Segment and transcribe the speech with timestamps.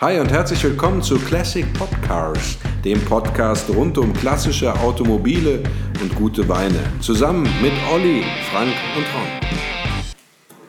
[0.00, 5.64] Hi und herzlich willkommen zu Classic Podcars, dem Podcast rund um klassische Automobile
[6.00, 6.78] und gute Weine.
[7.00, 8.22] Zusammen mit Olli,
[8.52, 10.06] Frank und Ron.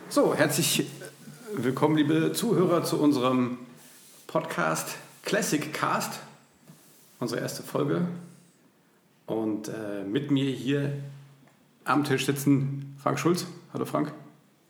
[0.10, 0.84] So, herzlich
[1.55, 3.60] willkommen, liebe Zuhörer, zu unserem
[4.26, 6.21] Podcast Classic Cast,
[7.20, 8.07] unsere erste Folge.
[9.27, 10.93] Und äh, mit mir hier
[11.86, 13.46] am Tisch sitzen Frank Schulz.
[13.73, 14.11] Hallo Frank.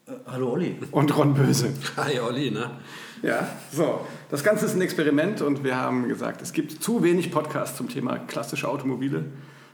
[0.06, 0.76] Äh, hallo Olli.
[0.90, 1.72] Und Ron Böse.
[1.96, 2.72] Hi Olli, ne?
[3.22, 4.06] Ja, so.
[4.30, 7.88] Das Ganze ist ein Experiment und wir haben gesagt, es gibt zu wenig Podcasts zum
[7.88, 9.24] Thema klassische Automobile,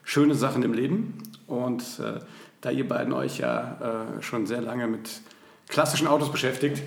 [0.03, 1.23] schöne Sachen im Leben.
[1.47, 2.21] Und äh,
[2.61, 5.21] da ihr beiden euch ja äh, schon sehr lange mit
[5.69, 6.83] klassischen Autos beschäftigt,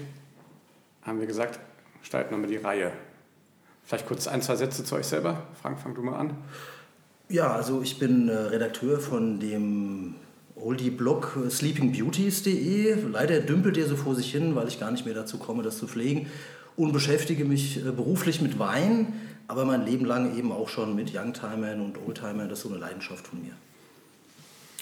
[1.03, 1.59] haben wir gesagt,
[2.01, 2.91] starten wir mal die Reihe.
[3.85, 5.43] Vielleicht kurz ein, zwei Sätze zu euch selber.
[5.61, 6.35] Frank, fang du mal an.
[7.29, 10.15] Ja, also ich bin äh, Redakteur von dem
[10.61, 12.97] Oldie-Blog sleepingbeauties.de.
[13.11, 15.77] Leider dümpelt der so vor sich hin, weil ich gar nicht mehr dazu komme, das
[15.77, 16.27] zu pflegen.
[16.75, 19.13] Und beschäftige mich äh, beruflich mit Wein,
[19.47, 22.49] aber mein Leben lang eben auch schon mit Youngtimern und Oldtimern.
[22.49, 23.51] Das ist so eine Leidenschaft von mir.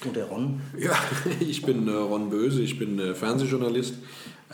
[0.06, 0.62] Und der Ron?
[0.78, 0.96] Ja,
[1.40, 3.96] ich bin äh, Ron Böse, ich bin äh, Fernsehjournalist,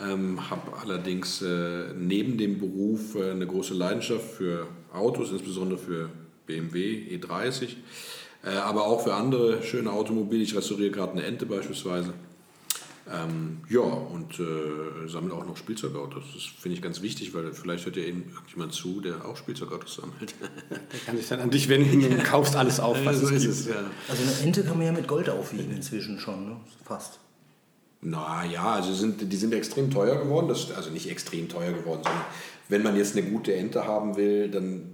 [0.00, 6.10] ähm, habe allerdings äh, neben dem Beruf eine große Leidenschaft für Autos, insbesondere für
[6.46, 7.68] BMW E30 äh,
[8.50, 10.42] aber auch für andere schöne Automobile.
[10.42, 12.12] Ich restauriere gerade eine Ente beispielsweise.
[13.12, 16.24] Ähm, ja, und äh, sammle auch noch Spielzeugautos.
[16.32, 19.96] Das finde ich ganz wichtig, weil vielleicht hört ja eben jemand zu, der auch Spielzeugautos
[19.96, 20.34] sammelt.
[20.70, 23.42] Der kann sich dann an dich wenden und kaufst alles auf, was so es ist
[23.42, 23.54] gibt.
[23.54, 23.90] es, ja.
[24.08, 26.56] Also eine Ente kann man ja mit Gold aufwiegen inzwischen schon, ne?
[26.82, 27.18] fast.
[28.00, 30.48] Na ja, also sind, die sind extrem teuer geworden.
[30.48, 32.24] Das, also nicht extrem teuer geworden, sondern
[32.68, 34.93] wenn man jetzt eine gute Ente haben will, dann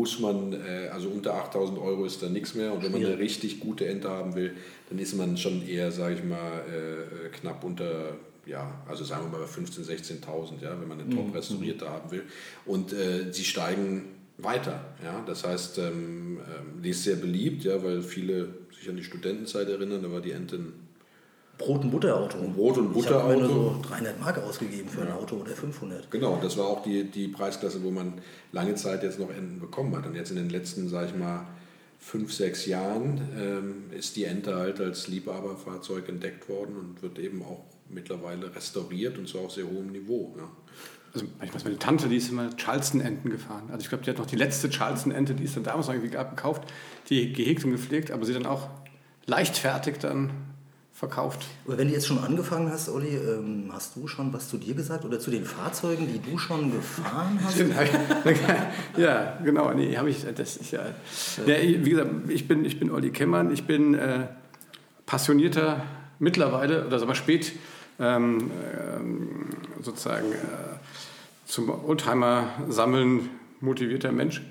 [0.00, 2.72] muss man, äh, also unter 8000 Euro ist da nichts mehr.
[2.72, 4.54] Und wenn man eine richtig gute Ente haben will,
[4.88, 9.38] dann ist man schon eher, sage ich mal, äh, knapp unter, ja, also sagen wir
[9.38, 12.22] mal bei 15.000, 16.000, ja, wenn man eine top restaurierte haben will.
[12.64, 14.04] Und äh, sie steigen
[14.38, 14.86] weiter.
[15.04, 15.22] Ja?
[15.26, 19.68] Das heißt, ähm, ähm, die ist sehr beliebt, ja, weil viele sich an die Studentenzeit
[19.68, 20.72] erinnern, da war die Ente ein
[21.60, 22.38] Brot- und Butterauto.
[22.56, 23.74] Brot- und Ich habe Butterauto.
[23.82, 26.10] so 300 Mark ausgegeben für ein Auto oder 500.
[26.10, 28.14] Genau, das war auch die, die Preisklasse, wo man
[28.52, 30.06] lange Zeit jetzt noch Enten bekommen hat.
[30.06, 31.46] Und jetzt in den letzten, sage ich mal,
[31.98, 37.42] fünf, sechs Jahren ähm, ist die Ente halt als Liebhaberfahrzeug entdeckt worden und wird eben
[37.42, 37.60] auch
[37.90, 40.34] mittlerweile restauriert und zwar auf sehr hohem Niveau.
[40.38, 40.48] Ja.
[41.12, 43.64] Also ich weiß, meine Tante, die ist immer Charleston-Enten gefahren.
[43.70, 46.12] Also ich glaube, die hat noch die letzte Charleston-Ente, die es dann damals noch irgendwie
[46.14, 46.62] gab, gekauft,
[47.10, 48.70] die gehegt und gepflegt, aber sie dann auch
[49.26, 50.30] leichtfertig dann
[51.00, 51.46] verkauft.
[51.66, 54.74] Aber wenn du jetzt schon angefangen hast, Olli, ähm, hast du schon was zu dir
[54.74, 57.54] gesagt oder zu den Fahrzeugen, die du schon gefahren hast?
[57.54, 57.74] Stimmt,
[58.98, 59.72] ja, genau.
[59.72, 60.26] Nee, habe ich.
[60.36, 60.82] Das ist ja.
[61.46, 61.56] ja.
[61.62, 63.50] Wie gesagt, ich bin, ich bin Olli Kemmern.
[63.50, 64.26] Ich bin äh,
[65.06, 65.82] passionierter
[66.18, 67.52] mittlerweile oder sagen wir spät
[67.98, 69.46] ähm, ähm,
[69.82, 70.36] sozusagen äh,
[71.46, 73.30] zum Oldtimer-Sammeln
[73.60, 74.42] motivierter Mensch.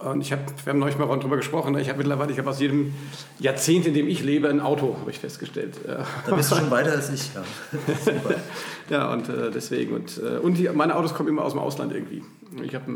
[0.00, 1.76] Und ich habe, wir haben neulich mal darüber gesprochen.
[1.76, 2.94] Ich habe mittlerweile, ich habe aus jedem
[3.38, 5.76] Jahrzehnt, in dem ich lebe, ein Auto, habe ich festgestellt.
[5.84, 7.34] Da bist du schon weiter als ich.
[7.34, 7.44] Ja.
[8.02, 8.34] Super.
[8.88, 9.94] ja, und äh, deswegen.
[9.94, 12.22] Und, äh, und die, meine Autos kommen immer aus dem Ausland irgendwie.
[12.62, 12.92] Ich habe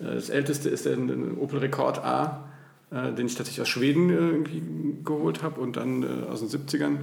[0.00, 2.48] äh, das älteste ist ein, ein Opel Rekord A,
[2.90, 6.96] äh, den ich tatsächlich aus Schweden äh, geholt habe und dann äh, aus den 70ern.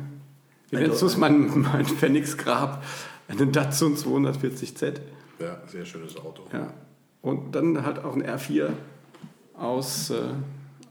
[0.71, 1.15] Wie nennst du es?
[1.15, 2.83] Mein, mein Phoenix-Grab,
[3.27, 4.95] einen Datsun 240Z.
[5.39, 6.43] ja, sehr schönes Auto.
[6.51, 6.73] Ja.
[7.21, 8.69] Und dann halt auch ein R4
[9.57, 10.15] aus, äh,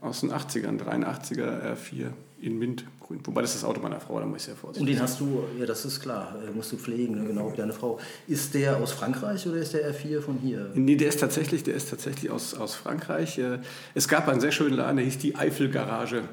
[0.01, 2.07] aus den 80ern, 83er R4
[2.39, 3.19] in Mintgrün.
[3.25, 5.19] Wobei das ist das Auto meiner Frau, da muss ich sehr Und vorsichtig den hast
[5.19, 7.25] du, ja, das ist klar, äh, musst du pflegen, ne?
[7.27, 7.99] genau, wie deine Frau.
[8.27, 10.69] Ist der aus Frankreich oder ist der R4 von hier?
[10.75, 13.39] Nee, der ist tatsächlich, der ist tatsächlich aus, aus Frankreich.
[13.39, 13.59] Äh,
[13.95, 16.23] Es gab einen sehr schönen Laden, der hieß die Eifelgarage.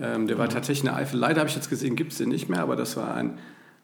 [0.00, 1.18] Ähm, Der war tatsächlich eine Eifel.
[1.18, 3.38] Leider habe ich jetzt gesehen, gibt es den nicht mehr, aber das war ein,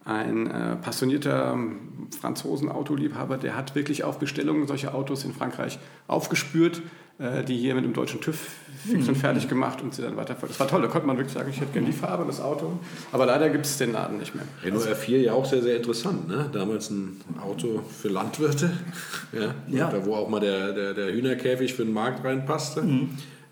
[0.05, 6.83] ein äh, passionierter ähm, Franzosen-Autoliebhaber, der hat wirklich auf Bestellungen solche Autos in Frankreich aufgespürt,
[7.19, 8.39] äh, die hier mit dem deutschen TÜV
[8.87, 10.37] fix und fertig gemacht und sie dann weiter.
[10.41, 12.79] Das war toll, da konnte man wirklich sagen, ich hätte gerne die Farbe, das Auto.
[13.13, 14.45] Aber leider gibt es den Laden nicht mehr.
[14.63, 16.29] Renault R4 ja auch sehr, sehr interessant.
[16.29, 16.51] Ne?
[16.53, 18.73] Damals ein Auto für Landwirte,
[19.33, 19.91] ja, Ja.
[19.91, 22.85] Da, wo auch mal der, der, der Hühnerkäfig für den Markt reinpasste.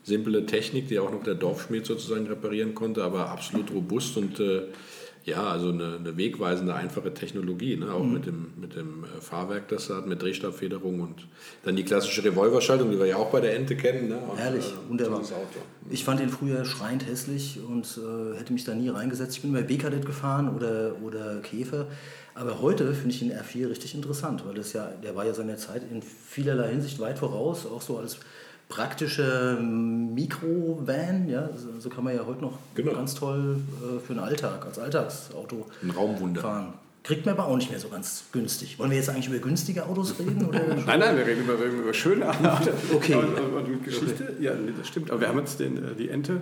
[0.04, 4.62] Simple Technik, die auch noch der Dorfschmied sozusagen reparieren konnte, aber absolut robust und äh,
[5.24, 7.92] ja, also eine, eine wegweisende, einfache Technologie, ne?
[7.92, 11.28] auch mit dem, mit dem äh, Fahrwerk, das er hat, mit Drehstabfederung und
[11.64, 14.08] dann die klassische Revolverschaltung, die wir ja auch bei der Ente kennen.
[14.08, 14.16] Ne?
[14.16, 15.20] Und, Herrlich, äh, wunderbar.
[15.20, 15.60] Auto.
[15.90, 19.36] Ich fand den früher schreiend hässlich und äh, hätte mich da nie reingesetzt.
[19.36, 21.86] Ich bin immer B-Kadett gefahren oder, oder Käfer.
[22.34, 25.58] Aber heute finde ich den R4 richtig interessant, weil das ja, der war ja seiner
[25.58, 28.18] Zeit in vielerlei Hinsicht weit voraus, auch so als
[28.72, 32.92] praktische Mikro-Van, ja, so, kann man ja heute noch Genau.
[32.94, 36.40] ganz toll äh, für den Alltag, als Alltagsauto Ein Raumwunder.
[36.40, 36.72] fahren.
[37.02, 38.78] kriegt man aber auch nicht mehr so ganz günstig.
[38.78, 40.46] Wollen wir jetzt eigentlich über günstige Autos reden?
[40.46, 40.60] Oder?
[40.86, 42.68] nein, nein, wir reden über, über schöne Autos.
[42.94, 43.14] Okay.
[43.16, 44.36] Und, und, und Geschichte.
[44.40, 45.10] Ja, das stimmt.
[45.10, 46.40] Aber wir haben jetzt den, äh, die Ente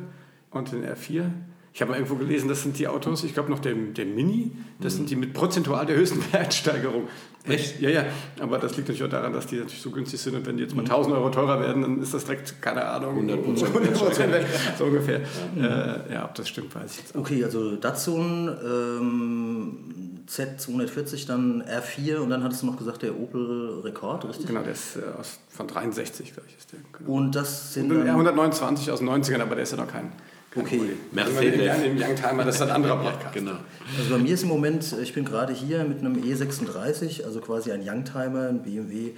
[0.53, 1.25] und den R4.
[1.73, 4.51] Ich habe mal irgendwo gelesen, das sind die Autos, ich glaube noch der, der Mini,
[4.81, 7.05] das sind die mit prozentual der höchsten Wertsteigerung.
[7.49, 7.81] Echt?
[7.81, 8.05] Ja, ja.
[8.41, 10.63] Aber das liegt natürlich auch daran, dass die natürlich so günstig sind und wenn die
[10.63, 14.47] jetzt mal 1000 Euro teurer werden, dann ist das direkt, keine Ahnung, 100% 100% weg.
[14.79, 15.21] So ungefähr.
[15.57, 15.97] Ja.
[16.07, 17.21] Äh, ja, ob das stimmt, weiß ich jetzt auch.
[17.21, 23.81] Okay, also Datsun ähm, Z240, dann R4 und dann hattest du noch gesagt, der Opel
[23.85, 24.47] Rekord, richtig?
[24.47, 26.81] Genau, der ist äh, aus, von 63, glaube ich, ist der.
[26.99, 27.13] Genau.
[27.13, 29.89] Und das sind Und dann, der 129 aus den 90ern, aber der ist ja noch
[29.89, 30.13] kein.
[30.57, 30.81] Okay.
[31.13, 31.41] Mercedes.
[31.41, 33.35] Wenn wir den Youngtimer, das ist ein anderer Podcast.
[33.35, 33.53] Genau.
[33.97, 37.71] Also bei mir ist im Moment, ich bin gerade hier mit einem E36, also quasi
[37.71, 39.11] ein Youngtimer, ein BMW.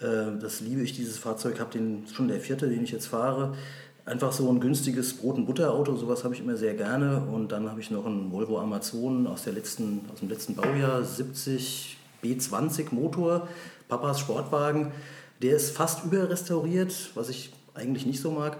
[0.00, 3.54] Äh, Das liebe ich, dieses Fahrzeug, habe den schon der vierte, den ich jetzt fahre.
[4.06, 7.22] Einfach so ein günstiges Brot- und Butterauto, sowas habe ich immer sehr gerne.
[7.30, 11.04] Und dann habe ich noch einen Volvo Amazon aus, der letzten, aus dem letzten Baujahr,
[11.04, 13.46] 70 B20 Motor,
[13.88, 14.90] Papas Sportwagen.
[15.42, 18.56] Der ist fast überrestauriert, was ich eigentlich nicht so mag.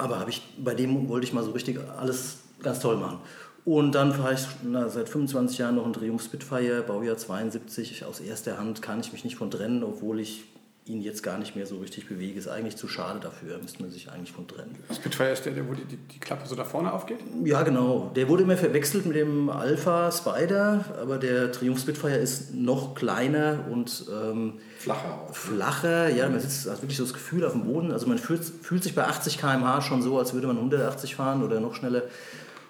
[0.00, 3.18] Aber habe ich, bei dem wollte ich mal so richtig alles ganz toll machen.
[3.64, 8.04] Und dann fahre ich na, seit 25 Jahren noch einen Triumph Spitfire, Baujahr 72.
[8.04, 10.44] Aus erster Hand kann ich mich nicht von trennen, obwohl ich
[10.90, 12.38] ihn jetzt gar nicht mehr so richtig bewege.
[12.38, 14.76] Ist eigentlich zu schade dafür, müsste man sich eigentlich von trennen.
[14.92, 17.18] Spitfire ist der, der wo die, die, Klappe so da vorne aufgeht?
[17.44, 18.10] Ja, genau.
[18.14, 23.66] Der wurde immer verwechselt mit dem Alpha Spider, aber der Triumph Spitfire ist noch kleiner
[23.70, 25.34] und ähm, Flacher auch.
[25.34, 26.08] flacher.
[26.08, 27.92] Ja, man sitzt hat wirklich so das Gefühl auf dem Boden.
[27.92, 31.42] Also man fühlt, fühlt sich bei 80 km/h schon so, als würde man 180 fahren
[31.42, 32.02] oder noch schneller.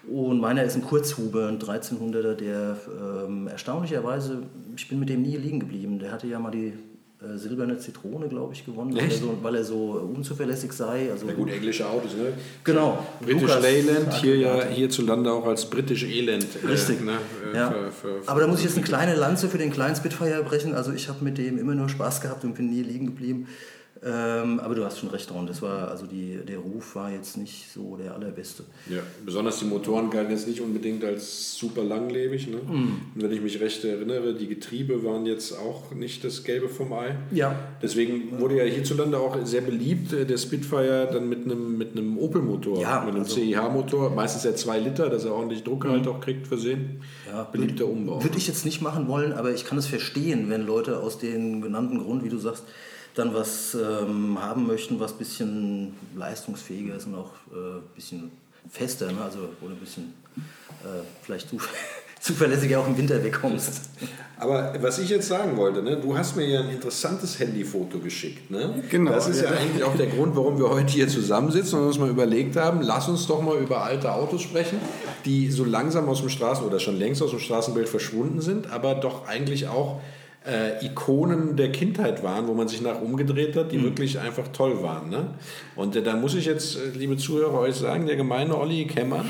[0.07, 4.43] Und meiner ist ein Kurzhuber, ein 1300er, der ähm, erstaunlicherweise,
[4.75, 5.99] ich bin mit dem nie liegen geblieben.
[5.99, 6.73] Der hatte ja mal die
[7.23, 11.11] äh, silberne Zitrone, glaube ich, gewonnen, weil er, so, weil er so unzuverlässig sei.
[11.11, 12.33] Also, Ja gut, englische Autos, ne?
[12.63, 13.05] Genau.
[13.23, 16.47] British Leyland, hier ja hierzulande auch als britisch Elend.
[16.63, 17.01] äh, Richtig.
[17.01, 17.13] ne,
[17.53, 17.69] äh, Ja.
[17.71, 17.91] für-
[18.21, 20.73] für- Aber da muss ich jetzt eine kleine Lanze für den kleinen Spitfire brechen.
[20.73, 23.47] Also ich habe mit dem immer nur Spaß gehabt und bin nie liegen geblieben.
[24.03, 25.45] Ähm, aber du hast schon recht, Ron.
[25.45, 28.63] Das war, also die, der Ruf war jetzt nicht so der allerbeste.
[28.89, 32.47] Ja, besonders die Motoren galten jetzt nicht unbedingt als super langlebig.
[32.47, 32.57] Ne?
[32.67, 33.01] Mhm.
[33.13, 36.93] Und wenn ich mich recht erinnere, die Getriebe waren jetzt auch nicht das Gelbe vom
[36.93, 37.15] Ei.
[37.31, 37.55] Ja.
[37.83, 42.17] Deswegen wurde ja hierzulande auch sehr beliebt, äh, der Spitfire dann mit einem, mit einem
[42.17, 46.07] Opel-Motor, Ja, mit einem also- CIH-Motor, meistens ja 2 Liter, dass er ordentlich Druck halt
[46.07, 47.01] auch kriegt, versehen.
[47.31, 48.23] Ja, Beliebter Umbau.
[48.23, 51.61] Würde ich jetzt nicht machen wollen, aber ich kann es verstehen, wenn Leute aus dem
[51.61, 52.63] genannten Grund, wie du sagst,
[53.15, 58.31] dann was ähm, haben möchten, was ein bisschen leistungsfähiger ist und auch ein äh, bisschen
[58.69, 59.21] fester, ne?
[59.21, 60.13] also wo du ein bisschen
[60.83, 61.57] äh, vielleicht zu,
[62.21, 63.89] zuverlässiger auch im Winter wegkommst.
[64.37, 68.49] Aber was ich jetzt sagen wollte, ne, du hast mir ja ein interessantes Handyfoto geschickt.
[68.49, 68.81] Ne?
[68.89, 69.59] Genau, Das ist ja, ja.
[69.59, 73.09] eigentlich auch der Grund, warum wir heute hier zusammensitzen und uns mal überlegt haben, lass
[73.09, 74.79] uns doch mal über alte Autos sprechen,
[75.25, 78.95] die so langsam aus dem Straßen oder schon längst aus dem Straßenbild verschwunden sind, aber
[78.95, 79.99] doch eigentlich auch
[80.43, 84.81] äh, Ikonen der Kindheit waren, wo man sich nach umgedreht hat, die wirklich einfach toll
[84.81, 85.09] waren.
[85.09, 85.27] Ne?
[85.75, 89.23] Und äh, da muss ich jetzt, äh, liebe Zuhörer, euch sagen, der gemeine Olli Kemmer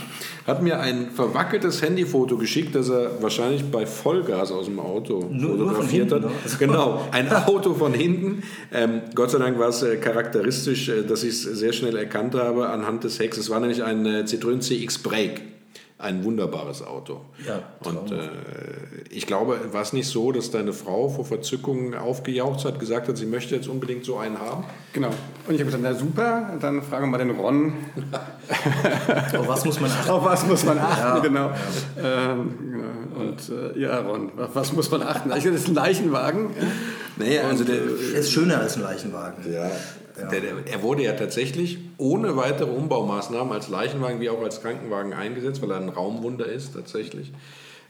[0.47, 5.55] hat mir ein verwackeltes Handyfoto geschickt, das er wahrscheinlich bei Vollgas aus dem Auto Nur-
[5.57, 6.31] nur fotografiert hinten, hat.
[6.31, 6.57] ne?
[6.59, 8.43] Genau, ein Auto von hinten.
[8.73, 12.35] Ähm, Gott sei Dank war es äh, charakteristisch, äh, dass ich es sehr schnell erkannt
[12.35, 13.37] habe anhand des Hecks.
[13.37, 15.41] Es war nämlich ein äh, Citroën CX Break.
[16.01, 17.21] Ein wunderbares Auto.
[17.47, 18.17] Ja, Und äh,
[19.11, 23.17] ich glaube, war es nicht so, dass deine Frau vor Verzückung aufgejaucht hat, gesagt hat,
[23.17, 24.63] sie möchte jetzt unbedingt so einen haben?
[24.93, 25.09] Genau.
[25.47, 27.73] Und ich habe gesagt, na super, dann fragen wir mal den Ron,
[29.37, 30.09] Auf was muss man achten?
[30.09, 31.51] auf was muss man achten, Ja, genau.
[32.03, 33.21] Ähm, genau.
[33.21, 35.29] Und äh, ja, Ron, auf was muss man achten?
[35.37, 36.49] Ich, das ist ein Leichenwagen.
[37.17, 39.51] Naja, also der, Er ist schöner als ein Leichenwagen.
[39.53, 39.69] Ja,
[40.17, 45.13] Der, der, er wurde ja tatsächlich ohne weitere Umbaumaßnahmen als Leichenwagen wie auch als Krankenwagen
[45.13, 47.31] eingesetzt, weil er ein Raumwunder ist tatsächlich.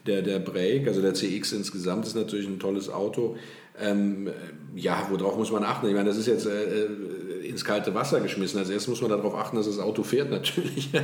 [0.06, 3.38] Der, der Break, also der CX insgesamt, ist natürlich ein tolles Auto.
[3.80, 4.30] Ähm,
[4.76, 5.88] ja, worauf muss man achten?
[5.88, 6.88] Ich meine, das ist jetzt äh, äh,
[7.44, 8.60] ins kalte Wasser geschmissen.
[8.60, 10.90] Als erstes muss man darauf achten, dass das Auto fährt natürlich.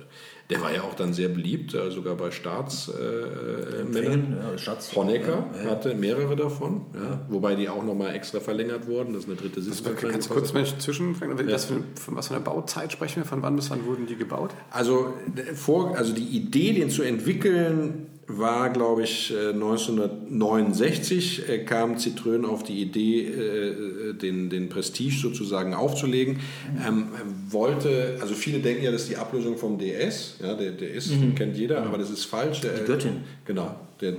[0.51, 4.39] der war ja auch dann sehr beliebt, äh, sogar bei Staatsmännern.
[4.39, 5.71] Äh, ja, Staats Honecker ja, ja.
[5.71, 6.87] hatte mehrere davon,
[7.29, 9.13] wobei die auch nochmal extra verlängert wurden.
[9.13, 9.99] Das ist eine dritte Sitzbank.
[9.99, 13.25] Kannst du kurz mal zwischenfragen, was, für, von was für einer Bauzeit sprechen wir?
[13.25, 14.51] Von wann bis wann wurden die gebaut?
[14.71, 15.15] Also,
[15.55, 22.45] vor, also die Idee, den zu entwickeln, war, glaube ich, 1969 äh, äh, kam Citroën
[22.45, 26.39] auf die Idee, äh, den, den Prestige sozusagen aufzulegen.
[26.87, 27.09] Ähm,
[27.49, 30.37] wollte, also viele denken ja, das ist die Ablösung vom DS.
[30.43, 31.35] Ja, der DS mhm.
[31.35, 32.61] kennt jeder, aber das ist falsch.
[32.61, 33.25] Die Göttin.
[33.45, 34.15] Genau, der,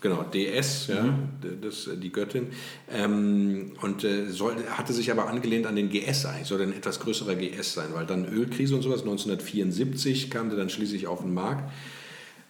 [0.00, 1.28] Genau, DS, ja, mhm.
[1.62, 2.48] das, die Göttin.
[2.92, 7.00] Ähm, und äh, soll, hatte sich aber angelehnt an den GS eigentlich, soll ein etwas
[7.00, 11.32] größerer GS sein, weil dann Ölkrise und sowas, 1974 kam der dann schließlich auf den
[11.32, 11.72] Markt.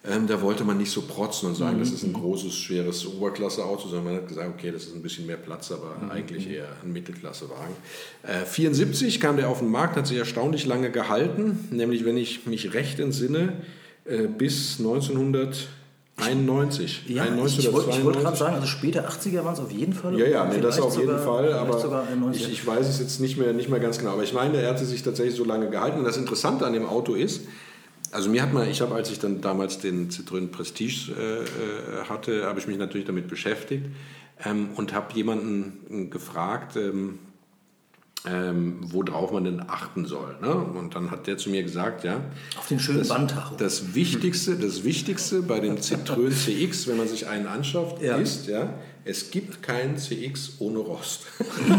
[0.07, 1.79] Ähm, da wollte man nicht so protzen und sagen, mhm.
[1.79, 5.25] das ist ein großes, schweres Oberklasseauto, sondern man hat gesagt, okay, das ist ein bisschen
[5.25, 6.11] mehr Platz, aber mhm.
[6.11, 7.73] eigentlich eher ein Mittelklassewagen.
[8.23, 12.45] Äh, 74 kam der auf den Markt, hat sich erstaunlich lange gehalten, nämlich wenn ich
[12.45, 13.53] mich recht entsinne,
[14.05, 17.05] äh, bis 1991.
[17.07, 20.19] Ja, 91 ich, wollte wollt gerade sagen, also später 80er waren es auf jeden Fall.
[20.19, 23.37] Ja, ja, nee, das auf jeden sogar, Fall, aber ich, ich, weiß es jetzt nicht
[23.37, 24.11] mehr, nicht mehr ganz genau.
[24.11, 25.97] Aber ich meine, er hatte sich tatsächlich so lange gehalten.
[25.97, 27.47] Und das Interessante an dem Auto ist,
[28.15, 32.05] also mir hat man, ich habe, als ich dann damals den Citroën Prestige äh, äh,
[32.07, 33.87] hatte, habe ich mich natürlich damit beschäftigt
[34.45, 37.19] ähm, und habe jemanden gefragt, ähm,
[38.25, 40.37] ähm, worauf man denn achten soll.
[40.41, 40.55] Ne?
[40.55, 42.21] Und dann hat der zu mir gesagt, ja.
[42.57, 43.55] Auf den schönen das, Bandtacho.
[43.57, 48.15] Das Wichtigste, das Wichtigste bei dem Citroën CX, wenn man sich einen anschafft, ja.
[48.15, 48.73] ist, ja,
[49.07, 51.27] es gibt keinen CX ohne Rost.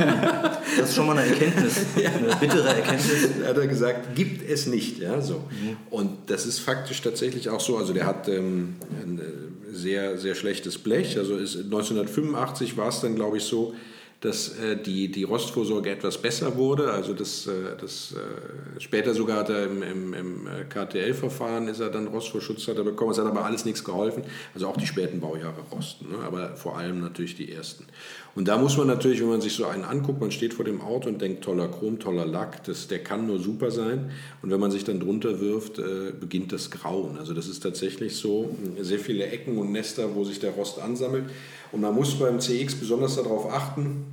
[0.79, 3.31] das ist schon mal eine Erkenntnis, eine bittere Erkenntnis.
[3.45, 5.01] Hat er gesagt, gibt es nicht.
[5.01, 5.35] Ja, so.
[5.35, 5.77] Mhm.
[5.91, 7.79] Und das ist faktisch tatsächlich auch so.
[7.79, 11.19] Also der hat ähm, ein äh, sehr, sehr schlechtes Blech.
[11.19, 13.75] Also ist, 1985 war es dann, glaube ich, so,
[14.21, 16.91] dass äh, die, die Rostvorsorge etwas besser wurde.
[16.93, 21.81] Also das, äh, das äh, später sogar hat er im, im, im äh, KTL-Verfahren ist
[21.81, 23.11] er dann Rostvorschutz hat er bekommen.
[23.11, 24.25] Es hat aber alles nichts geholfen.
[24.55, 26.19] Also auch die späten Baujahre rosten, ne?
[26.25, 27.87] aber vor allem natürlich die ersten.
[28.37, 30.83] Und da muss man natürlich, wenn man sich so einen anguckt, man steht vor dem
[30.83, 34.11] Auto und denkt, toller Chrom, toller Lack, das, der kann nur super sein.
[34.43, 37.17] Und wenn man sich dann drunter wirft, äh, beginnt das Grauen.
[37.19, 41.25] Also das ist tatsächlich so, sehr viele Ecken und Nester, wo sich der Rost ansammelt.
[41.73, 44.05] Und man muss beim CX besonders darauf achten,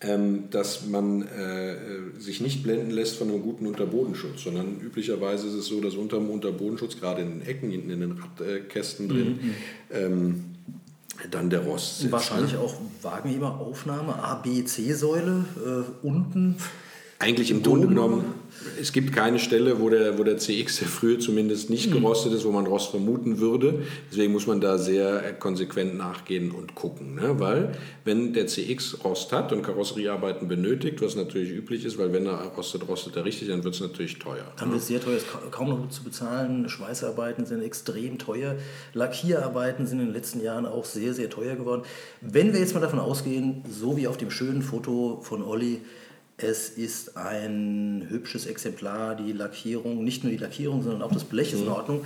[0.00, 1.76] ähm, dass man äh,
[2.18, 6.16] sich nicht blenden lässt von einem guten Unterbodenschutz, sondern üblicherweise ist es so, dass unter
[6.16, 9.54] dem Unterbodenschutz, gerade in den Ecken, hinten in den Radkästen drin, mhm.
[9.90, 10.44] ähm,
[11.30, 12.10] dann der Rost.
[12.10, 12.58] Wahrscheinlich ne?
[12.58, 16.56] auch Wagenheberaufnahme, A, B, C-Säule äh, unten.
[17.18, 18.24] Eigentlich im Grunde genommen
[18.80, 21.94] es gibt keine Stelle, wo der, wo der CX der früher zumindest nicht mhm.
[22.00, 23.82] gerostet ist, wo man Rost vermuten würde.
[24.10, 27.14] Deswegen muss man da sehr konsequent nachgehen und gucken.
[27.14, 27.38] Ne?
[27.38, 27.72] Weil
[28.04, 32.38] wenn der CX Rost hat und Karosseriearbeiten benötigt, was natürlich üblich ist, weil wenn er
[32.56, 34.44] rostet, rostet er richtig, dann wird es natürlich teuer.
[34.58, 36.68] Dann wird es sehr teuer, ist kaum noch zu bezahlen.
[36.68, 38.56] Schweißarbeiten sind extrem teuer.
[38.92, 41.82] Lackierarbeiten sind in den letzten Jahren auch sehr, sehr teuer geworden.
[42.20, 45.80] Wenn wir jetzt mal davon ausgehen, so wie auf dem schönen Foto von Olli,
[46.36, 51.52] es ist ein hübsches Exemplar, die Lackierung, nicht nur die Lackierung, sondern auch das Blech
[51.52, 51.72] ist in mhm.
[51.72, 52.04] Ordnung.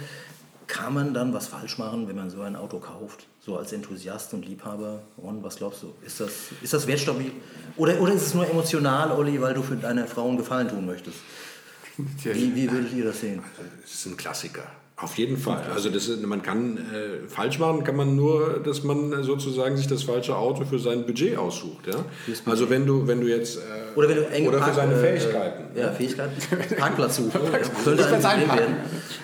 [0.66, 3.26] Kann man dann was falsch machen, wenn man so ein Auto kauft?
[3.40, 5.02] So als Enthusiast und Liebhaber?
[5.16, 5.94] Und was glaubst du?
[6.04, 6.30] Ist das,
[6.60, 7.32] ist das wertstabil?
[7.78, 10.84] Oder, oder ist es nur emotional, Olli, weil du für deine Frau einen Gefallen tun
[10.84, 11.16] möchtest?
[11.96, 13.42] Wie, wie würdet ihr das sehen?
[13.82, 14.70] Es ist ein Klassiker.
[15.00, 15.62] Auf jeden Fall.
[15.72, 19.86] Also das ist, man kann äh, falsch machen, kann man nur, dass man sozusagen sich
[19.86, 21.86] das falsche Auto für sein Budget aussucht.
[21.86, 22.04] Ja?
[22.46, 25.18] Also wenn du, wenn du jetzt äh, oder, wenn du enge oder für seine äh,
[25.18, 25.76] Fähigkeiten.
[25.76, 26.32] Äh, ja, Fähigkeiten.
[26.76, 27.30] Parkplatz suchen.
[27.84, 28.76] Könnte ein werden.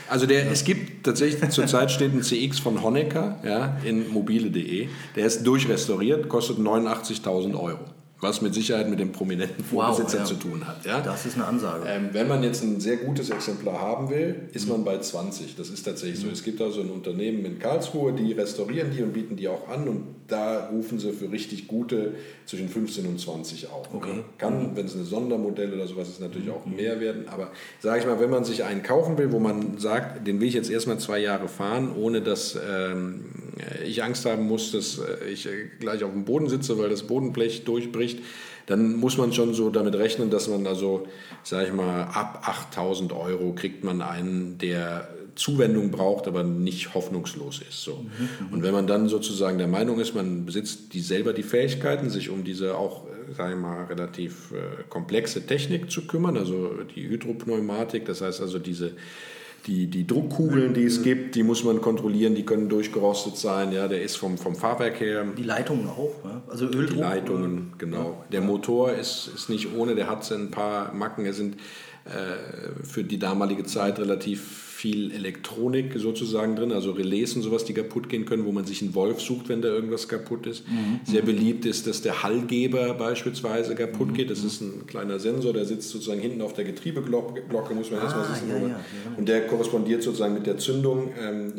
[0.08, 4.88] Also der, es gibt tatsächlich zurzeit steht ein CX von Honecker ja, in mobile.de.
[5.16, 7.80] Der ist durchrestauriert, kostet 89.000 Euro
[8.24, 10.24] was mit Sicherheit mit dem prominenten Vorbesitzer wow, ja.
[10.24, 10.84] zu tun hat.
[10.84, 11.00] Ja?
[11.00, 11.84] Das ist eine Ansage.
[11.86, 14.72] Ähm, wenn man jetzt ein sehr gutes Exemplar haben will, ist mhm.
[14.72, 15.54] man bei 20.
[15.56, 16.28] Das ist tatsächlich mhm.
[16.28, 16.32] so.
[16.32, 19.86] Es gibt also ein Unternehmen in Karlsruhe, die restaurieren die und bieten die auch an
[19.86, 22.14] und da rufen sie für richtig gute
[22.46, 23.92] zwischen 15 und 20 auf.
[23.92, 24.24] Okay.
[24.38, 24.76] Kann, mhm.
[24.76, 26.76] wenn es eine Sondermodell oder sowas ist, natürlich auch mhm.
[26.76, 27.28] mehr werden.
[27.28, 27.50] Aber
[27.80, 30.54] sage ich mal, wenn man sich einen kaufen will, wo man sagt, den will ich
[30.54, 33.26] jetzt erstmal zwei Jahre fahren, ohne dass ähm,
[33.84, 37.04] ich Angst haben muss, dass äh, ich äh, gleich auf dem Boden sitze, weil das
[37.04, 38.20] Bodenblech durchbricht,
[38.66, 41.06] dann muss man schon so damit rechnen, dass man also,
[41.42, 47.60] sag ich mal, ab 8000 Euro kriegt man einen, der Zuwendung braucht, aber nicht hoffnungslos
[47.68, 47.82] ist.
[47.82, 47.96] So.
[47.96, 52.08] Mhm, und wenn man dann sozusagen der Meinung ist, man besitzt die selber die Fähigkeiten,
[52.08, 53.04] sich um diese auch,
[53.36, 58.58] sage ich mal, relativ äh, komplexe Technik zu kümmern, also die Hydropneumatik, das heißt also
[58.58, 58.92] diese
[59.66, 61.02] die, die Druckkugeln, die es mhm.
[61.04, 63.72] gibt, die muss man kontrollieren, die können durchgerostet sein.
[63.72, 65.24] Ja, der ist vom, vom Fahrwerk her.
[65.36, 66.42] Die Leitungen auch, ne?
[66.48, 66.88] also Öldruck.
[66.88, 68.24] Die Leitungen, genau.
[68.30, 71.24] Der Motor ist, ist nicht ohne, der hat ein paar Macken.
[71.24, 71.56] Er sind
[72.04, 77.72] äh, für die damalige Zeit relativ viel Elektronik sozusagen drin, also Relais und sowas, die
[77.72, 80.68] kaputt gehen können, wo man sich einen Wolf sucht, wenn da irgendwas kaputt ist.
[80.68, 81.00] Mhm.
[81.04, 84.12] Sehr beliebt ist, dass der Hallgeber beispielsweise kaputt mhm.
[84.12, 84.30] geht.
[84.30, 88.02] Das ist ein kleiner Sensor, der sitzt sozusagen hinten auf der Getriebeglocke, muss man ah,
[88.02, 88.48] erstmal wissen.
[88.50, 88.78] Ja, ja, ja.
[89.16, 91.12] Und der korrespondiert sozusagen mit der Zündung.
[91.18, 91.54] Ähm,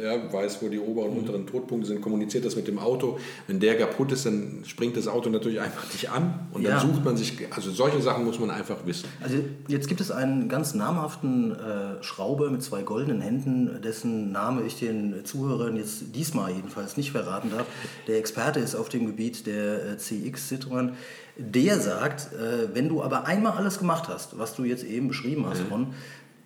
[0.00, 3.18] ja, weiß, wo die oberen und unteren Todpunkte sind, kommuniziert das mit dem Auto.
[3.46, 7.04] Wenn der kaputt ist, dann springt das Auto natürlich einfach nicht an und dann sucht
[7.04, 9.08] man sich, also solche Sachen muss man einfach wissen.
[9.20, 9.36] Also
[9.68, 14.78] jetzt gibt es einen ganz namhaften äh, Schrauber mit zwei goldenen Händen, dessen Name ich
[14.78, 17.66] den Zuhörern jetzt diesmal jedenfalls nicht verraten darf.
[18.06, 20.90] Der Experte ist auf dem Gebiet der äh, CX Citroën.
[21.36, 25.46] Der sagt, äh, wenn du aber einmal alles gemacht hast, was du jetzt eben beschrieben
[25.46, 25.72] hast, mhm.
[25.72, 25.86] Ron,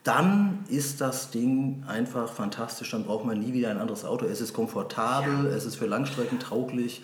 [0.06, 2.90] dann ist das Ding einfach fantastisch.
[2.92, 4.24] Dann braucht man nie wieder ein anderes Auto.
[4.26, 5.56] Es ist komfortabel, ja.
[5.56, 7.02] es ist für Langstrecken tauglich.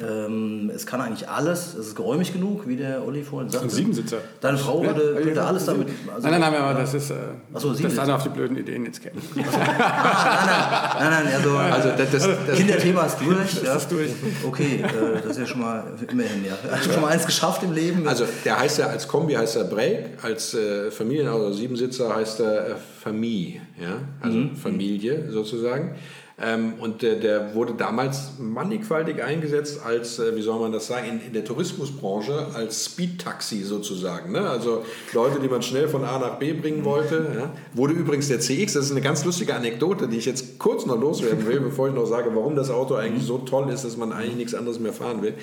[0.00, 3.66] Ähm, es kann eigentlich alles, es ist geräumig genug, wie der Olli vorhin sagte.
[3.66, 4.18] Ein Siebensitzer.
[4.40, 5.88] Deine Frau würde, ja, würde alles damit.
[6.14, 7.10] Also, nein, nein, nein, aber das ist.
[7.10, 7.14] Äh,
[7.52, 9.20] Achso, das dann auf die blöden Ideen jetzt kennen.
[9.80, 13.32] ah, nein, nein, nein, also, also das, das, das Kinderthema ist durch.
[13.62, 13.74] Das ja.
[13.76, 14.10] ist durch.
[14.46, 16.56] Okay, äh, das ist ja schon mal immerhin, ja.
[16.70, 18.08] Hast schon mal eins geschafft im Leben.
[18.08, 22.66] Also der heißt ja als Kombi heißt er Break, als äh, Familienauto Siebensitzer heißt er
[22.66, 24.56] äh, Familie, ja, also mhm.
[24.56, 25.96] Familie sozusagen.
[26.44, 31.06] Ähm, und der, der, wurde damals mannigfaltig eingesetzt als, äh, wie soll man das sagen,
[31.08, 34.32] in, in der Tourismusbranche als Speed-Taxi sozusagen.
[34.32, 34.40] Ne?
[34.40, 37.26] Also Leute, die man schnell von A nach B bringen wollte.
[37.38, 37.52] Ja?
[37.74, 41.00] Wurde übrigens der CX, das ist eine ganz lustige Anekdote, die ich jetzt kurz noch
[41.00, 44.12] loswerden will, bevor ich noch sage, warum das Auto eigentlich so toll ist, dass man
[44.12, 45.34] eigentlich nichts anderes mehr fahren will.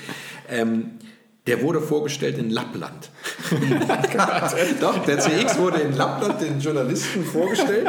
[0.49, 0.99] Ähm,
[1.49, 3.09] der wurde vorgestellt in Lappland.
[4.81, 7.87] Doch, der CX wurde in Lappland den Journalisten vorgestellt.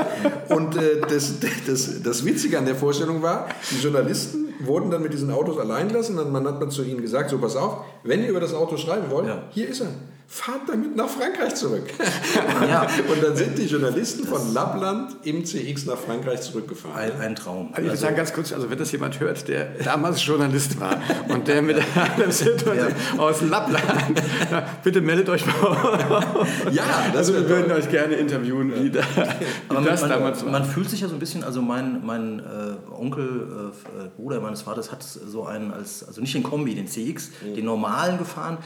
[0.49, 1.35] Und äh, das,
[1.67, 5.89] das, das Witzige an der Vorstellung war, die Journalisten wurden dann mit diesen Autos allein
[5.89, 6.17] gelassen.
[6.17, 9.11] Dann hat man zu ihnen gesagt, so pass auf, wenn ihr über das Auto schreiben
[9.11, 9.43] wollt, ja.
[9.51, 9.89] hier ist er
[10.33, 11.93] fahrt damit nach Frankreich zurück.
[12.71, 12.83] Ja.
[12.83, 16.97] und dann sind die Journalisten von Lappland im CX nach Frankreich zurückgefahren.
[16.97, 17.71] Ein, ein Traum.
[17.73, 21.01] Also ich also, sagen ganz kurz, also wenn das jemand hört, der damals Journalist war
[21.29, 22.89] und der mit einem ja.
[23.19, 24.23] aus Lappland,
[24.85, 25.99] bitte meldet euch mal.
[26.71, 29.01] ja, also wir würden euch gerne interviewen, wie, da,
[29.71, 30.53] wie das man, damals war.
[30.53, 34.63] Man fühlt sich ja so ein bisschen, also mein, mein äh, Onkel, äh, Bruder meines
[34.63, 37.55] Vaters hat so einen als, also nicht den Kombi, den CX, mhm.
[37.55, 38.59] den normalen gefahren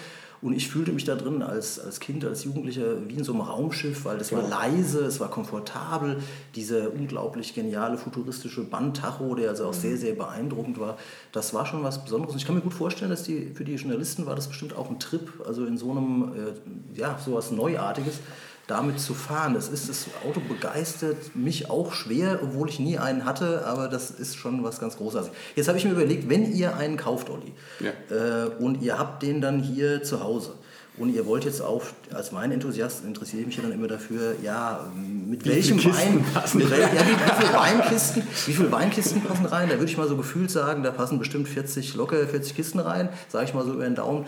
[0.44, 3.40] und ich fühlte mich da drin als, als Kind, als Jugendlicher wie in so einem
[3.40, 6.18] Raumschiff, weil das war leise, es war komfortabel.
[6.54, 10.98] Diese unglaublich geniale futuristische Bandtacho, der also auch sehr, sehr beeindruckend war,
[11.32, 12.34] das war schon was Besonderes.
[12.34, 14.90] Und ich kann mir gut vorstellen, dass die, für die Journalisten war das bestimmt auch
[14.90, 18.20] ein Trip, also in so einem, äh, ja, sowas Neuartiges
[18.66, 19.54] damit zu fahren.
[19.54, 24.10] Das ist das Auto begeistert mich auch schwer, obwohl ich nie einen hatte, aber das
[24.10, 25.36] ist schon was ganz Großartiges.
[25.54, 27.90] Jetzt habe ich mir überlegt, wenn ihr einen kauft, Olli, ja.
[28.14, 30.52] äh, und ihr habt den dann hier zu Hause
[30.96, 34.36] und ihr wollt jetzt auch, als mein Enthusiast interessiere ich mich ja dann immer dafür,
[34.42, 36.24] ja, mit wie welchem Wein,
[36.54, 39.68] mit wel, ja, wie, wie viele Weinkisten, wie viele Weinkisten passen rein?
[39.68, 43.08] Da würde ich mal so gefühlt sagen, da passen bestimmt 40, locker 40 Kisten rein,
[43.28, 44.24] sage ich mal so über den Daumen,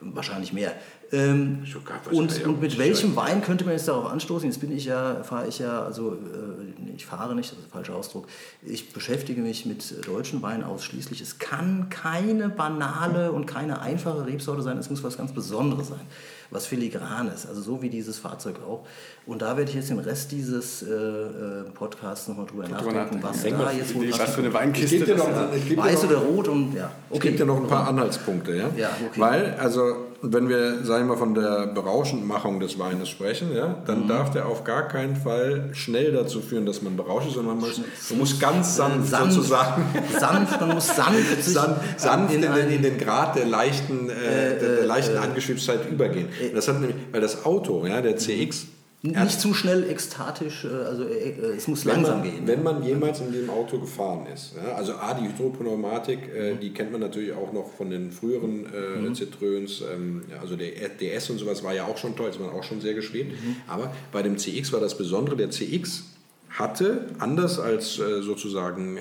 [0.00, 0.72] wahrscheinlich mehr.
[1.12, 1.64] Ähm,
[2.10, 4.48] und, und mit welchem Wein könnte man jetzt darauf anstoßen?
[4.48, 7.70] Jetzt bin ich ja, fahre ich ja, also äh, ich fahre nicht, das ist ein
[7.70, 8.26] falscher Ausdruck.
[8.62, 11.20] Ich beschäftige mich mit deutschen Weinen ausschließlich.
[11.20, 16.06] Es kann keine banale und keine einfache Rebsorte sein, es muss was ganz Besonderes sein
[16.50, 18.86] was filigranes, also so wie dieses Fahrzeug auch.
[19.26, 23.42] Und da werde ich jetzt den Rest dieses äh, äh Podcasts nochmal drüber nachdenken, was
[23.42, 25.76] da mal, jetzt wohl was für eine Weinkiste ist.
[25.76, 26.90] Weiß oder rot und ja.
[27.10, 27.18] Okay.
[27.18, 28.70] Es gibt ja noch ein paar Anhaltspunkte, ja.
[28.76, 29.20] ja okay.
[29.20, 34.04] Weil, also wenn wir, sagen wir mal, von der Berauschendmachung des Weines sprechen, ja, dann
[34.04, 34.08] mhm.
[34.08, 37.68] darf der auf gar keinen Fall schnell dazu führen, dass man berauscht ist, sondern man
[37.68, 39.84] muss, man muss ganz sanft, sanft sozusagen.
[40.18, 44.12] Sanft, man muss sanft, sanft, sanft in, in, den, in, den Grad der leichten, äh,
[44.12, 46.28] äh, der, der, leichten äh, Angeschwipstheit übergehen.
[46.40, 48.66] Äh, das hat nämlich, weil das Auto, ja, der CX,
[49.12, 52.46] nicht zu schnell ekstatisch, äh, also äh, äh, es muss wenn langsam man, gehen.
[52.46, 56.60] Wenn man jemals in dem Auto gefahren ist, ja, also A, die Hydropneumatik, äh, mhm.
[56.60, 59.12] die kennt man natürlich auch noch von den früheren äh, mhm.
[59.12, 62.64] Citroëns, ähm, also der DS und sowas war ja auch schon toll, ist man auch
[62.64, 63.30] schon sehr geschrieben.
[63.30, 63.56] Mhm.
[63.66, 66.04] Aber bei dem CX war das Besondere, der CX
[66.50, 68.98] hatte, anders als äh, sozusagen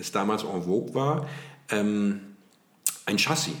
[0.00, 1.28] es damals en vogue war,
[1.70, 2.20] ähm,
[3.06, 3.54] ein Chassis.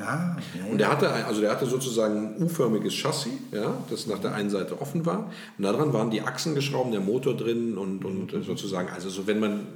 [0.00, 4.18] Ah, ja, und der hatte, also der hatte sozusagen ein U-förmiges Chassis, ja, das nach
[4.18, 5.30] der einen Seite offen war.
[5.56, 9.40] Und daran waren die Achsen geschraubt, der Motor drin und, und sozusagen, also so wenn
[9.40, 9.66] man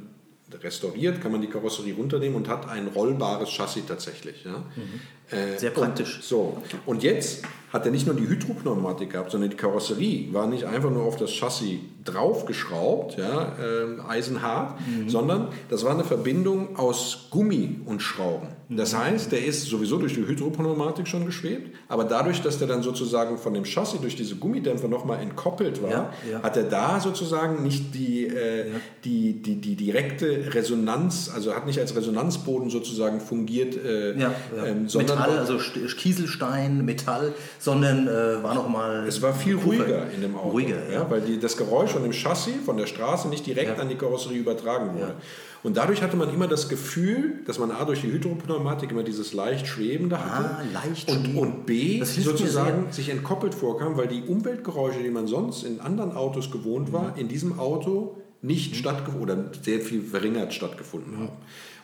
[0.62, 4.44] restauriert, kann man die Karosserie runternehmen und hat ein rollbares Chassis tatsächlich.
[4.44, 4.58] Ja.
[4.58, 5.00] Mhm.
[5.32, 6.16] Äh, Sehr praktisch.
[6.16, 7.42] Und, so, und jetzt
[7.72, 11.16] hat er nicht nur die Hydropneumatik gehabt, sondern die Karosserie war nicht einfach nur auf
[11.16, 15.08] das Chassis draufgeschraubt, ja, äh, eisenhart, mhm.
[15.08, 18.48] sondern das war eine Verbindung aus Gummi und Schrauben.
[18.68, 18.98] Das mhm.
[18.98, 23.38] heißt, der ist sowieso durch die Hydropneumatik schon geschwebt, aber dadurch, dass der dann sozusagen
[23.38, 26.42] von dem Chassis durch diese Gummidämpfer nochmal entkoppelt war, ja, ja.
[26.42, 28.74] hat er da sozusagen nicht die, äh, ja.
[29.04, 35.21] die, die, die direkte Resonanz, also hat nicht als Resonanzboden sozusagen fungiert, äh, ähm, sondern
[35.26, 35.58] Metall, also
[35.96, 39.06] Kieselstein, Metall, sondern äh, war nochmal.
[39.06, 40.50] Es war viel ruhiger in dem Auto.
[40.50, 41.08] Ruhiger, ja.
[41.10, 43.82] weil die, das Geräusch von dem Chassis, von der Straße nicht direkt ja.
[43.82, 45.08] an die Karosserie übertragen wurde.
[45.08, 45.14] Ja.
[45.62, 49.32] Und dadurch hatte man immer das Gefühl, dass man A durch die Hydropneumatik immer dieses
[49.32, 55.02] leicht Schwebende hatte ah, leicht und, und B sozusagen sich entkoppelt vorkam, weil die Umweltgeräusche,
[55.02, 57.20] die man sonst in anderen Autos gewohnt war, mhm.
[57.20, 58.76] in diesem Auto nicht mhm.
[58.76, 61.28] stattgefunden oder sehr viel verringert stattgefunden haben.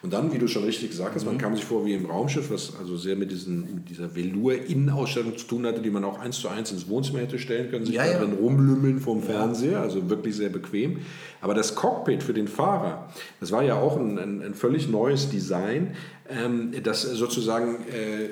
[0.02, 1.30] Und dann, wie du schon richtig gesagt hast, mhm.
[1.30, 5.36] man kam sich vor wie im Raumschiff, was also sehr mit, diesen, mit dieser Velour-Innenausstattung
[5.36, 7.96] zu tun hatte, die man auch eins zu eins ins Wohnzimmer hätte stellen können, sich
[7.96, 8.36] ja, darin ja.
[8.38, 10.98] rumlümmeln vom Fernseher, also wirklich sehr bequem.
[11.40, 13.08] Aber das Cockpit für den Fahrer,
[13.40, 15.94] das war ja auch ein, ein, ein völlig neues Design,
[16.28, 18.28] ähm, das sozusagen äh,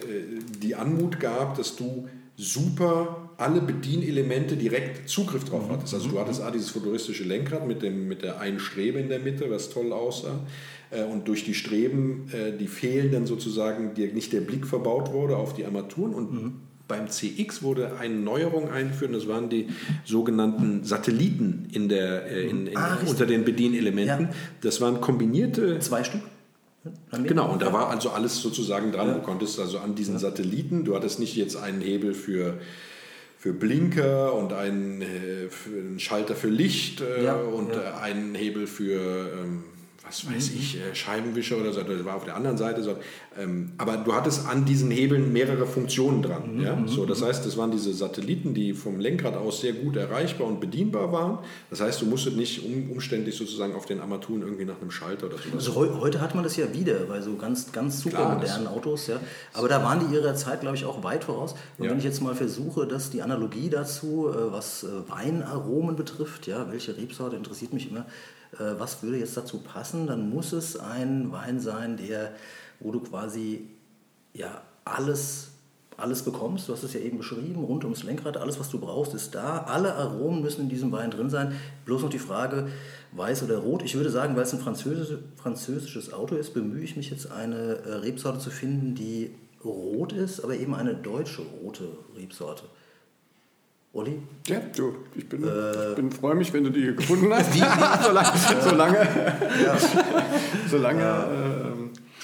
[0.63, 5.93] die Anmut gab, dass du super alle Bedienelemente direkt Zugriff drauf hattest.
[5.95, 9.19] Also du hattest A, dieses futuristische Lenkrad mit, dem, mit der einen Strebe in der
[9.19, 10.41] Mitte, was toll aussah.
[10.91, 15.13] Äh, und durch die Streben, äh, die fehlen dann sozusagen, die, nicht der Blick verbaut
[15.13, 16.15] wurde auf die Armaturen.
[16.15, 16.53] Und mhm.
[16.89, 19.69] beim CX wurde eine Neuerung eingeführt, das waren die
[20.05, 24.29] sogenannten Satelliten in der, äh, in, in, ah, unter den Bedienelementen.
[24.29, 24.35] Ja.
[24.63, 25.79] Das waren kombinierte...
[25.81, 26.23] Zwei Stück?
[27.25, 29.09] Genau, und da war also alles sozusagen dran.
[29.09, 29.15] Ja.
[29.15, 32.61] Du konntest also an diesen Satelliten, du hattest nicht jetzt einen Hebel für
[33.47, 35.05] für Blinker und einen,
[35.67, 37.99] einen Schalter für Licht ja, und ja.
[37.99, 39.63] einen Hebel für ähm,
[40.07, 40.59] was weiß mhm.
[40.59, 42.97] ich, äh, Scheibenwischer oder so, das war auf der anderen Seite so.
[43.39, 46.57] Ähm, aber du hattest an diesen Hebeln mehrere Funktionen dran.
[46.57, 46.63] Mhm.
[46.63, 46.77] Ja?
[46.77, 47.27] Mhm, so, das mhm.
[47.27, 51.39] heißt, das waren diese Satelliten, die vom Lenkrad aus sehr gut erreichbar und bedienbar waren.
[51.71, 55.27] Das heißt, du musstest nicht um, umständlich sozusagen auf den Armaturen irgendwie nach einem Schalter
[55.27, 55.57] oder so.
[55.57, 59.09] Also heute hat man das ja wieder bei so ganz, ganz super modernen Autos.
[59.09, 59.19] Ja?
[59.55, 61.57] Aber da waren die ihrer Zeit, glaube ich, auch weit voraus.
[61.79, 61.91] Und ja.
[61.91, 66.71] wenn ich jetzt mal versuche, dass die Analogie dazu, äh, was äh, Weinaromen betrifft, ja,
[66.71, 68.07] welche Rebsorte interessiert mich immer,
[68.53, 72.33] äh, was würde jetzt dazu passen, dann muss es ein Wein sein, der,
[72.81, 73.69] wo du quasi
[74.33, 75.53] ja, alles,
[75.97, 76.69] alles bekommst.
[76.69, 79.65] Du hast es ja eben beschrieben, rund ums Lenkrad, alles, was du brauchst, ist da.
[79.65, 81.53] Alle Aromen müssen in diesem Wein drin sein.
[81.85, 82.69] Bloß noch die Frage,
[83.13, 83.83] weiß oder rot.
[83.83, 87.57] Ich würde sagen, weil es ein französisch, französisches Auto ist, bemühe ich mich jetzt eine
[87.57, 89.31] äh, Rebsorte zu finden, die
[89.65, 92.65] rot ist, aber eben eine deutsche rote Rebsorte.
[93.97, 94.19] Olli?
[94.47, 97.55] Ja, du, ich bin, äh, bin freue mich, wenn du die gefunden hast.
[97.55, 97.61] Wie,
[98.69, 98.99] solange,
[99.65, 99.77] ja.
[100.69, 101.25] solange ja.
[101.25, 101.66] äh,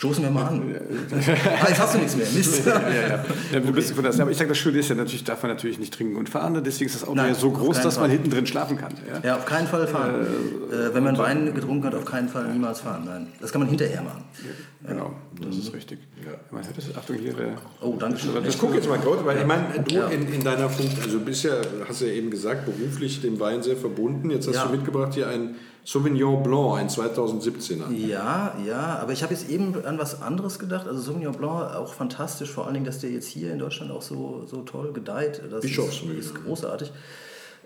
[0.02, 0.74] Stoßen wir mal an.
[1.12, 1.14] ah,
[1.68, 2.26] jetzt hast du nichts mehr.
[2.34, 2.66] Mist.
[2.66, 3.60] Ja, ja, ja.
[3.60, 4.18] du bist von das.
[4.18, 6.60] Aber ich sage, das Schöne ist ja natürlich, darf man natürlich nicht trinken und fahren.
[6.64, 8.08] Deswegen ist das Auto Nein, ja so groß, dass Fall.
[8.08, 8.92] man hinten drin schlafen kann.
[9.08, 10.26] Ja, ja auf keinen Fall fahren.
[10.72, 13.04] Äh, äh, wenn man Wein getrunken hat, auf keinen Fall niemals fahren.
[13.06, 14.24] Nein, das kann man hinterher machen.
[14.84, 16.00] Genau, das ist richtig.
[16.16, 16.32] Ja.
[16.50, 17.34] Man hört das, Achtung hier.
[17.34, 18.32] Der oh, danke schön.
[18.44, 21.44] Ich gucke jetzt mal kurz, weil ich meine, du in, in deiner Funktion, also bist
[21.44, 24.30] ja, hast ja eben gesagt, beruflich dem Wein sehr verbunden.
[24.30, 27.90] Jetzt hast du mitgebracht hier ein Sauvignon Blanc, ein 2017er.
[27.92, 30.86] Ja, ja, aber ich habe jetzt eben an was anderes gedacht.
[30.86, 34.02] Also Sauvignon Blanc auch fantastisch, vor allen Dingen, dass der jetzt hier in Deutschland auch
[34.02, 35.42] so, so toll gedeiht.
[35.50, 36.18] Das Bischofsmühle.
[36.18, 36.92] Ist, ist großartig.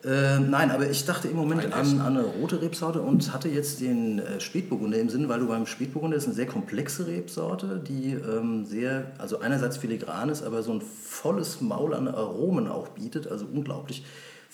[0.04, 3.80] Äh, nein, aber ich dachte im Moment an, an, eine rote Rebsorte und hatte jetzt
[3.80, 8.12] den äh, Spätburgunder im Sinn, weil du beim Spätburgunder ist eine sehr komplexe Rebsorte, die
[8.12, 13.26] ähm, sehr, also einerseits filigran ist, aber so ein volles Maul an Aromen auch bietet,
[13.26, 14.04] also unglaublich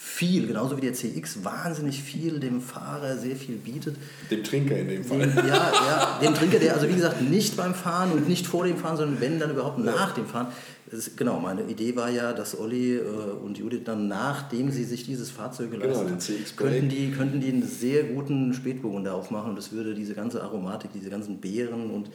[0.05, 3.95] viel, genauso wie der CX, wahnsinnig viel dem Fahrer sehr viel bietet.
[4.33, 5.21] Dem Trinker in dem Fall.
[5.21, 8.65] Dem, ja, ja, dem Trinker, der also wie gesagt nicht beim Fahren und nicht vor
[8.65, 10.49] dem Fahren, sondern wenn dann überhaupt nach dem Fahren.
[10.91, 15.05] Ist, genau, meine Idee war ja, dass Olli äh, und Judith dann, nachdem sie sich
[15.05, 19.57] dieses Fahrzeug geleistet genau, haben, könnten die, könnten die einen sehr guten Spätburgunder aufmachen und
[19.57, 22.11] das würde diese ganze Aromatik, diese ganzen Beeren und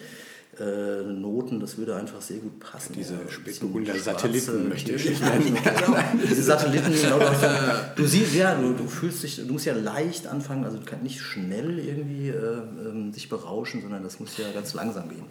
[0.60, 2.94] äh, Noten, das würde einfach sehr gut passen.
[2.94, 5.58] Diese ja, Spätburgunder Satelliten möchte ich nicht nennen.
[5.64, 5.98] genau.
[6.30, 7.20] Diese Satelliten, genau,
[7.96, 11.04] du siehst, ja, du, du, fühlst dich, du musst ja leicht anfangen, also du kannst
[11.04, 15.26] nicht schnell irgendwie äh, ähm, dich berauschen, sondern das muss ja ganz langsam gehen.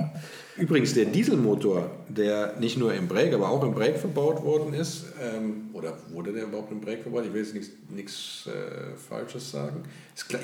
[0.58, 5.04] Übrigens, der Dieselmotor, der nicht nur im Brake, aber auch im Brake verbaut worden ist,
[5.22, 7.24] ähm, oder wurde der überhaupt im Brake verbaut?
[7.26, 7.54] Ich will jetzt
[7.90, 9.82] nichts äh, Falsches sagen.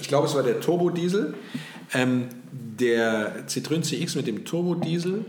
[0.00, 1.34] Ich glaube, es war der Turbodiesel.
[1.94, 5.24] Ähm, der Citroën CX mit dem Turbodiesel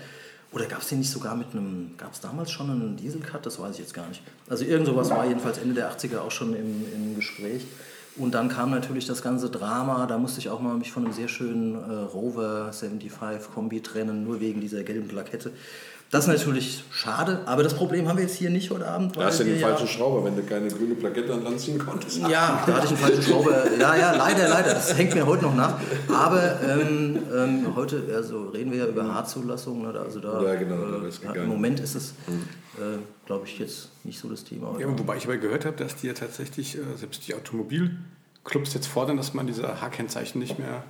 [0.51, 3.45] Oder gab es den nicht sogar mit einem, gab es damals schon einen Dieselcut?
[3.45, 4.21] Das weiß ich jetzt gar nicht.
[4.49, 7.65] Also irgend sowas war jedenfalls Ende der 80er auch schon im, im Gespräch.
[8.17, 11.13] Und dann kam natürlich das ganze Drama, da musste ich auch mal mich von einem
[11.13, 15.51] sehr schönen äh, Rover 75 Kombi trennen, nur wegen dieser gelben Plakette.
[16.11, 19.17] Das ist natürlich schade, aber das Problem haben wir jetzt hier nicht heute Abend.
[19.17, 21.79] Da hast du den falschen ja Schrauber, wenn du keine grüne Plakette an Land ziehen
[21.79, 22.19] konntest.
[22.19, 23.63] Ja, da hatte ich einen falschen Schrauber.
[23.77, 24.75] Ja, ja, leider, leider.
[24.75, 25.77] Das hängt mir heute noch nach.
[26.07, 29.81] Aber ähm, ähm, heute also reden wir ja über Haarzulassung.
[29.81, 29.99] Ne?
[29.99, 32.43] Also da, ja, genau, da äh, Im Moment ist es, mhm.
[32.79, 34.79] Äh, glaube ich, jetzt nicht so das Thema.
[34.79, 38.87] Ja, wobei ich aber gehört habe, dass die ja tatsächlich, äh, selbst die Automobilclubs jetzt
[38.87, 40.83] fordern, dass man diese H-Kennzeichen nicht mehr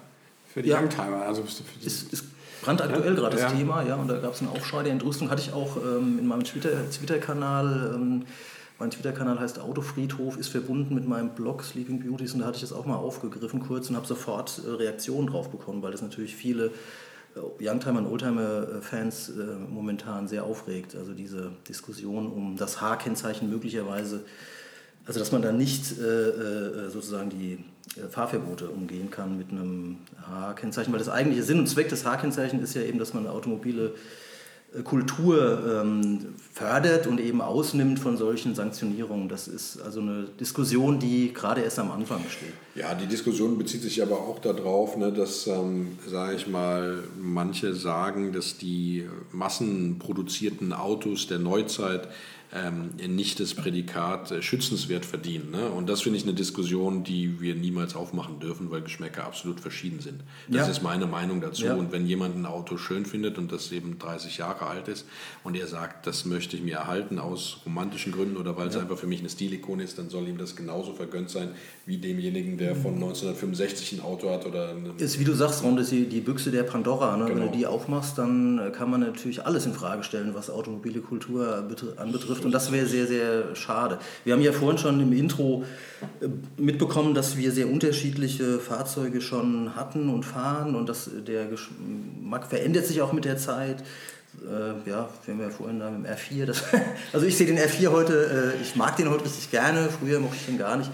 [0.54, 0.80] für die ja.
[0.80, 2.26] Youngtimer, also für die ist, ist
[2.62, 3.58] brandaktuell ja, gerade das ja.
[3.58, 6.28] Thema, ja, und da gab es einen Aufschrei der Entrüstung, hatte ich auch ähm, in
[6.28, 7.92] meinem Twitter-Kanal.
[7.96, 8.26] ähm,
[8.78, 12.62] mein Twitter-Kanal heißt Autofriedhof, ist verbunden mit meinem Blog Sleeping Beauties und da hatte ich
[12.62, 16.36] das auch mal aufgegriffen kurz und habe sofort äh, Reaktionen drauf bekommen, weil das natürlich
[16.36, 16.72] viele
[17.60, 19.34] Youngtimer und Oldtimer-Fans äh,
[19.70, 20.96] momentan sehr aufregt.
[20.96, 24.26] Also diese Diskussion um das H-Kennzeichen möglicherweise
[25.06, 27.64] also dass man da nicht äh, äh, sozusagen die
[28.00, 32.64] äh, Fahrverbote umgehen kann mit einem H-Kennzeichen, weil das eigentliche Sinn und Zweck des H-Kennzeichens
[32.64, 33.94] ist ja eben, dass man automobile
[34.84, 39.30] Kultur ähm, fördert und eben ausnimmt von solchen Sanktionierungen.
[39.30, 42.54] Das ist also eine Diskussion, die gerade erst am Anfang steht.
[42.76, 47.74] Ja, die Diskussion bezieht sich aber auch darauf, ne, dass, ähm, sage ich mal, manche
[47.74, 52.08] sagen, dass die massenproduzierten Autos der Neuzeit
[52.56, 55.52] ähm, nicht das Prädikat äh, schützenswert verdienen.
[55.52, 55.70] Ne?
[55.70, 60.00] Und das finde ich eine Diskussion, die wir niemals aufmachen dürfen, weil Geschmäcker absolut verschieden
[60.00, 60.22] sind.
[60.48, 60.72] Das ja.
[60.72, 61.66] ist meine Meinung dazu.
[61.66, 61.76] Ja.
[61.76, 65.06] Und wenn jemand ein Auto schön findet und das eben 30 Jahre alt ist
[65.44, 68.98] und er sagt, das möchte ich mir erhalten aus romantischen Gründen oder weil es einfach
[68.98, 71.50] für mich eine Stilikone ist, dann soll ihm das genauso vergönnt sein
[71.86, 75.92] wie demjenigen, der von 1965 ein Auto hat oder ist wie du sagst, Ron, das
[75.92, 77.18] ist die, Büchse der Pandora.
[77.18, 77.26] Ne?
[77.26, 77.36] Genau.
[77.36, 81.58] Wenn du die aufmachst, dann kann man natürlich alles in Frage stellen, was automobile Kultur
[81.98, 82.45] anbetrifft.
[82.46, 83.98] Und das wäre sehr, sehr schade.
[84.24, 85.66] Wir haben ja vorhin schon im Intro
[86.22, 86.28] äh,
[86.62, 92.86] mitbekommen, dass wir sehr unterschiedliche Fahrzeuge schon hatten und fahren und dass der Geschmack verändert
[92.86, 93.84] sich auch mit der Zeit.
[94.44, 96.46] Äh, ja, wir haben ja vorhin da mit dem R4.
[96.46, 96.64] Das,
[97.14, 100.38] also ich sehe den R4 heute, äh, ich mag den heute richtig gerne, früher mochte
[100.40, 100.92] ich den gar nicht.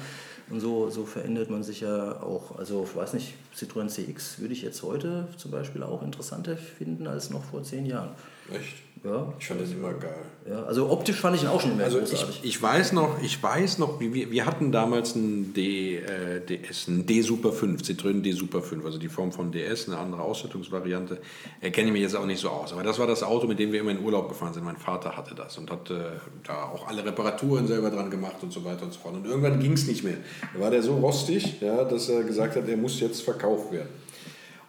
[0.50, 2.58] Und so, so verändert man sich ja auch.
[2.58, 7.08] Also, ich weiß nicht, Citroën CX würde ich jetzt heute zum Beispiel auch interessanter finden
[7.08, 8.10] als noch vor zehn Jahren.
[8.54, 8.76] Echt?
[9.04, 9.34] Ja.
[9.40, 10.26] Ich fand das immer geil.
[10.48, 12.42] Ja, also optisch fand ich ihn auch schon immer also großartig.
[12.44, 16.88] Ich, ich weiß noch, ich weiß noch, wir, wir hatten damals einen D, äh, DS,
[16.88, 20.22] einen D Super 5, Citroën D Super 5, also die Form von DS, eine andere
[20.22, 21.18] Ausstattungsvariante.
[21.62, 23.58] Äh, Kenne ich mich jetzt auch nicht so aus, aber das war das Auto, mit
[23.58, 24.66] dem wir immer in Urlaub gefahren sind.
[24.66, 25.96] Mein Vater hatte das und hat äh,
[26.44, 29.16] da auch alle Reparaturen selber dran gemacht und so weiter und so fort.
[29.16, 30.18] Und irgendwann ging es nicht mehr.
[30.54, 33.90] Da war der so rostig, ja, dass er gesagt hat, er muss jetzt verkauft werden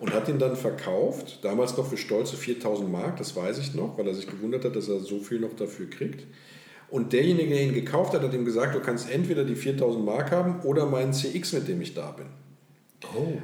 [0.02, 3.96] und hat ihn dann verkauft, damals noch für stolze 4000 Mark, das weiß ich noch,
[3.96, 6.26] weil er sich gewundert hat, dass er so viel noch dafür kriegt.
[6.90, 10.32] Und derjenige, der ihn gekauft hat, hat ihm gesagt, du kannst entweder die 4000 Mark
[10.32, 12.26] haben oder meinen CX, mit dem ich da bin.
[13.14, 13.38] Oh.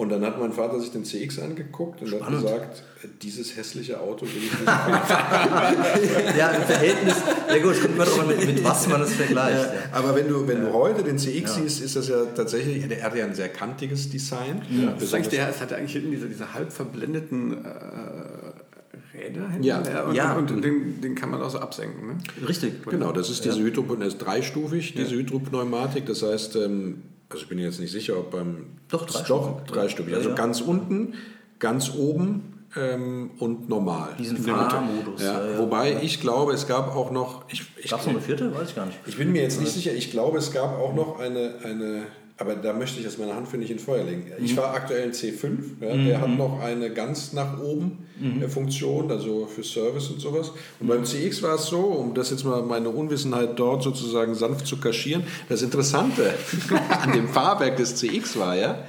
[0.00, 2.38] Und dann hat mein Vater sich den CX angeguckt und Spannend.
[2.38, 2.82] hat gesagt,
[3.20, 4.64] dieses hässliche Auto will ich nicht
[6.38, 9.74] Ja, im Verhältnis, ja gut, kommt immer darauf mit, mit was man es vergleicht.
[9.74, 9.98] Ja.
[9.98, 13.14] Aber wenn du, wenn du heute den CX siehst, ist das ja tatsächlich, der hat
[13.14, 14.62] ja ein sehr kantiges Design.
[14.70, 14.92] Ja.
[14.98, 19.64] Das ist der, es hat eigentlich hinten diese, diese halb verblendeten äh, Räder hinten.
[19.64, 20.32] Ja, und, ja.
[20.32, 22.06] und, und den, den, kann man auch so absenken.
[22.06, 22.48] Ne?
[22.48, 22.86] Richtig.
[22.86, 23.64] Genau, das ist diese ja.
[23.66, 25.18] Hydro, das ist dreistufig, diese ja.
[25.18, 26.06] Hydropneumatik.
[26.06, 28.78] Das heißt, ähm, also ich bin jetzt nicht sicher, ob beim...
[28.88, 30.14] Doch, drei Doch, dreistufig.
[30.14, 31.14] Also ganz unten,
[31.58, 34.14] ganz oben ähm, und normal.
[34.18, 35.22] Diesen Fahrmodus.
[35.22, 36.00] Ja, ja, wobei ja.
[36.02, 37.46] ich glaube, es gab auch noch.
[37.48, 38.54] Gab es noch eine vierte?
[38.54, 38.98] Weiß ich gar nicht.
[39.06, 39.92] Ich bin mir jetzt nicht sicher.
[39.92, 42.02] Ich glaube, es gab auch noch eine, eine
[42.40, 44.24] aber da möchte ich jetzt meine Hand für nicht in Feuer legen.
[44.42, 44.56] Ich mhm.
[44.56, 46.06] fahre aktuell in C5, ja, mhm.
[46.06, 48.48] der hat noch eine ganz nach oben mhm.
[48.48, 50.52] Funktion, also für Service und sowas.
[50.80, 54.66] Und beim CX war es so, um das jetzt mal meine Unwissenheit dort sozusagen sanft
[54.66, 56.32] zu kaschieren, das Interessante
[57.02, 58.84] an dem Fahrwerk des CX war ja,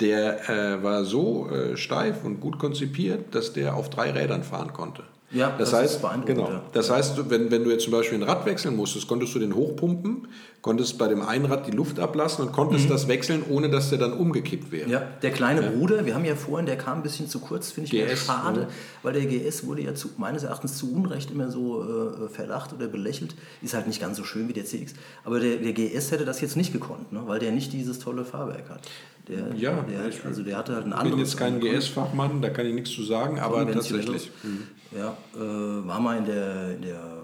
[0.00, 4.74] der äh, war so äh, steif und gut konzipiert, dass der auf drei Rädern fahren
[4.74, 5.02] konnte.
[5.32, 6.50] Ja, das, das heißt, genau.
[6.50, 6.62] Ja.
[6.72, 9.54] Das heißt, wenn, wenn du jetzt zum Beispiel ein Rad wechseln musstest, konntest du den
[9.54, 10.28] hochpumpen,
[10.60, 12.90] konntest bei dem einen Rad die Luft ablassen und konntest mhm.
[12.90, 14.90] das wechseln, ohne dass der dann umgekippt wäre.
[14.90, 15.70] Ja, der kleine ja.
[15.70, 18.60] Bruder, wir haben ja vorhin, der kam ein bisschen zu kurz, finde ich GS, schade,
[18.62, 18.68] ja.
[19.02, 22.86] weil der GS wurde ja zu, meines Erachtens zu Unrecht immer so äh, verlacht oder
[22.86, 23.34] belächelt.
[23.62, 24.94] Ist halt nicht ganz so schön wie der CX.
[25.24, 27.22] Aber der, der GS hätte das jetzt nicht gekonnt, ne?
[27.26, 28.82] weil der nicht dieses tolle Fahrwerk hat.
[29.28, 31.30] Der, ja, der, also der hatte halt ein anderes.
[31.30, 34.30] Ich bin jetzt kein GS-Fachmann, da kann ich nichts zu sagen, aber tatsächlich.
[34.42, 34.66] Mhm.
[34.96, 35.38] Ja, äh,
[35.86, 37.22] war mal in der, in der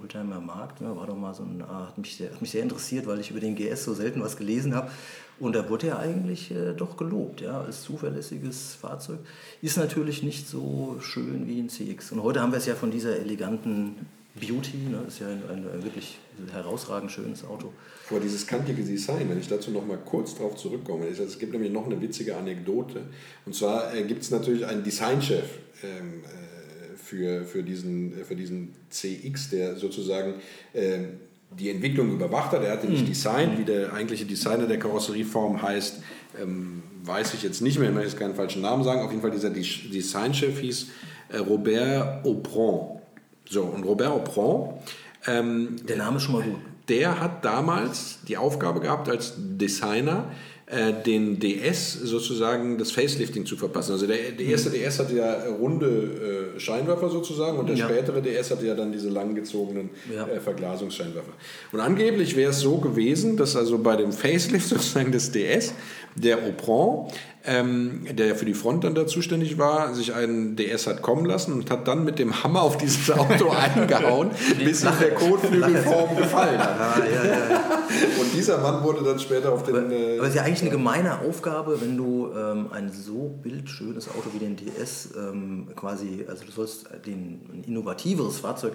[0.00, 2.62] Oldtimer Markt, ja, war doch mal so ein, ah, hat, mich sehr, hat mich sehr
[2.62, 4.90] interessiert, weil ich über den GS so selten was gelesen habe.
[5.40, 9.18] Und da wurde er eigentlich äh, doch gelobt, ja, als zuverlässiges Fahrzeug.
[9.62, 12.12] Ist natürlich nicht so schön wie ein CX.
[12.12, 15.84] Und heute haben wir es ja von dieser eleganten Beauty, ne, ist ja ein, ein,
[15.84, 16.18] wirklich
[16.52, 17.72] herausragend schönes Auto.
[18.04, 21.52] Vor dieses kantige Design, wenn ich dazu noch mal kurz drauf zurückkomme, ist, es gibt
[21.52, 23.02] nämlich noch eine witzige Anekdote.
[23.46, 26.37] Und zwar äh, gibt es natürlich einen Designchef ähm, äh,
[27.08, 30.34] für, für, diesen, für diesen CX, der sozusagen
[30.74, 30.98] äh,
[31.58, 32.62] die Entwicklung überwacht hat.
[32.62, 33.08] Er hat den nicht mhm.
[33.08, 36.02] designt, wie der eigentliche Designer der Karosserieform heißt,
[36.40, 39.00] ähm, weiß ich jetzt nicht mehr, ich möchte jetzt keinen falschen Namen sagen.
[39.00, 40.88] Auf jeden Fall dieser Designchef hieß
[41.30, 43.00] äh, Robert Aupron.
[43.48, 44.74] So, und Robert Aupron.
[45.26, 46.60] Ähm, der Name ist schon mal gut.
[46.88, 50.30] Der hat damals die Aufgabe gehabt, als Designer
[50.70, 53.92] äh, den DS sozusagen das Facelifting zu verpassen.
[53.92, 57.86] Also der, der erste DS hatte ja runde äh, Scheinwerfer sozusagen und der ja.
[57.86, 60.26] spätere DS hatte ja dann diese langgezogenen ja.
[60.26, 61.32] äh, Verglasungsscheinwerfer.
[61.72, 65.72] Und angeblich wäre es so gewesen, dass also bei dem Facelift sozusagen des DS
[66.14, 67.08] der Opron
[67.48, 71.54] ähm, der für die Front dann da zuständig war, sich einen DS hat kommen lassen
[71.54, 74.30] und hat dann mit dem Hammer auf dieses Auto eingehauen,
[74.62, 76.98] bis sich der Kotflügelform gefallen hat.
[76.98, 77.60] Ja, ja, ja,
[78.20, 79.76] und dieser Mann wurde dann später auf den...
[79.76, 83.38] Aber, äh, aber es ist ja eigentlich eine gemeine Aufgabe, wenn du ähm, ein so
[83.42, 88.74] bildschönes Auto wie den DS ähm, quasi, also du sollst den, ein innovativeres Fahrzeug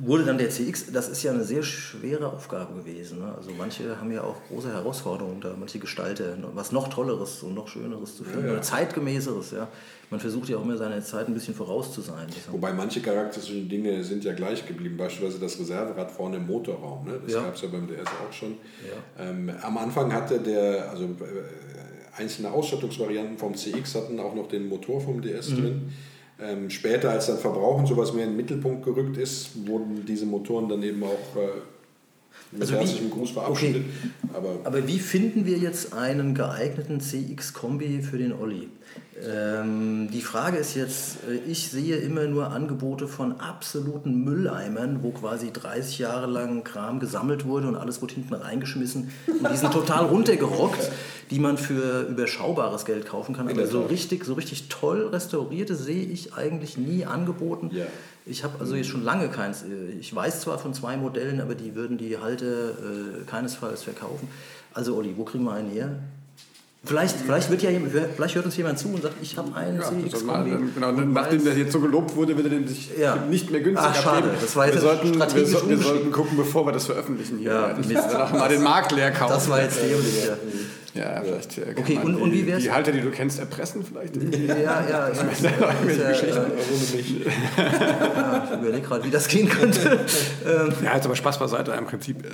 [0.00, 3.20] wurde dann der CX, das ist ja eine sehr schwere Aufgabe gewesen.
[3.20, 3.34] Ne?
[3.36, 7.68] Also manche haben ja auch große Herausforderungen da, manche Gestalter, was noch Tolleres und noch
[7.68, 8.52] Schöneres zu finden, ja, ja.
[8.54, 9.52] oder zeitgemäßeres.
[9.52, 9.68] Ja?
[10.10, 12.26] Man versucht ja auch immer seiner Zeit ein bisschen voraus zu sein.
[12.50, 17.06] Wobei manche charakteristischen Dinge sind ja gleich geblieben, beispielsweise das Reserverad vorne im Motorraum.
[17.06, 17.20] Ne?
[17.24, 17.42] Das ja.
[17.42, 18.54] gab es ja beim DS auch schon.
[19.18, 24.68] Ähm, am Anfang hatte der, also äh, einzelne Ausstattungsvarianten vom CX hatten auch noch den
[24.68, 25.56] Motor vom DS mhm.
[25.56, 25.92] drin.
[26.38, 30.26] Ähm, später, als dann Verbrauch und sowas mehr in den Mittelpunkt gerückt ist, wurden diese
[30.26, 31.48] Motoren dann eben auch äh,
[32.52, 33.82] mit also herzlichem Gruß verabschiedet.
[33.82, 34.34] Okay.
[34.34, 38.68] Aber, Aber wie finden wir jetzt einen geeigneten CX-Kombi für den Olli?
[39.24, 45.10] Ähm, die Frage ist jetzt, äh, ich sehe immer nur Angebote von absoluten Mülleimern, wo
[45.10, 49.72] quasi 30 Jahre lang Kram gesammelt wurde und alles wurde hinten reingeschmissen und die sind
[49.72, 50.90] total runtergerockt,
[51.30, 53.48] die man für überschaubares Geld kaufen kann.
[53.48, 57.70] Aber so richtig, so richtig toll restaurierte sehe ich eigentlich nie angeboten.
[57.72, 57.86] Ja.
[58.28, 59.62] Ich habe also jetzt schon lange keins.
[59.62, 64.28] Äh, ich weiß zwar von zwei Modellen, aber die würden die Halte äh, keinesfalls verkaufen.
[64.74, 66.00] Also Olli, wo kriegen wir einen her?
[66.86, 67.70] Vielleicht, vielleicht, wird ja,
[68.14, 70.56] vielleicht hört uns jemand zu und sagt, ich habe einen ja, CX-Kombi.
[70.74, 73.16] Genau, nachdem der jetzt so gelobt wurde, wird er den sich ja.
[73.16, 74.30] nicht mehr günstiger Ach, schade.
[74.40, 77.50] Das war wir, sollten, wir, so, wir sollten gucken, bevor wir das veröffentlichen hier.
[77.50, 77.96] Ja, Mist.
[77.96, 79.32] Also mal den Markt leer kaufen.
[79.34, 80.36] Das war jetzt dämlich, ja.
[80.96, 82.62] Ja, vielleicht äh, kann okay, und, und wie wär's?
[82.62, 84.16] Die Halter, die du kennst, erpressen vielleicht?
[84.16, 86.36] Ja, ja, ja, ja, Geschichten.
[86.36, 87.30] Äh,
[88.16, 90.00] ja, ich überlege gerade, wie das gehen könnte.
[90.46, 91.72] Ähm, ja, jetzt aber Spaß beiseite.
[91.72, 92.28] Im Prinzip, äh,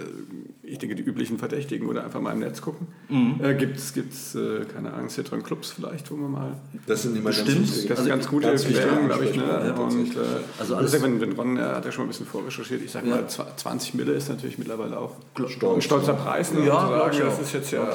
[0.73, 2.87] ich denke, die üblichen Verdächtigen oder einfach mal im Netz gucken.
[3.11, 3.41] Mhm.
[3.43, 6.57] Äh, Gibt es, äh, keine Ahnung, Citroën Clubs vielleicht, wo wir mal...
[6.87, 7.59] Das sind immer Bestimmt.
[7.59, 9.37] Ganz, das also ganz gute Empfehlungen, glaube ich.
[9.37, 9.43] Ne?
[9.45, 10.19] Ja, und, äh,
[10.59, 13.27] also alles wenn, wenn Ron, er hat ja schon ein bisschen vorrecherchiert, ich sage mal,
[13.29, 16.53] 20 Mille ist natürlich mittlerweile auch Stolz, ein stolzer Preis.
[16.55, 17.87] Ne, ja, sagen, das ist jetzt ja...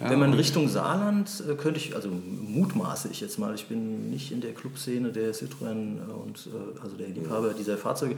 [0.00, 4.10] Ja, Wenn man Richtung Saarland, äh, könnte ich, also mutmaße ich jetzt mal, ich bin
[4.10, 8.16] nicht in der Clubszene der Citroën und äh, also der Liebhaber dieser Fahrzeuge,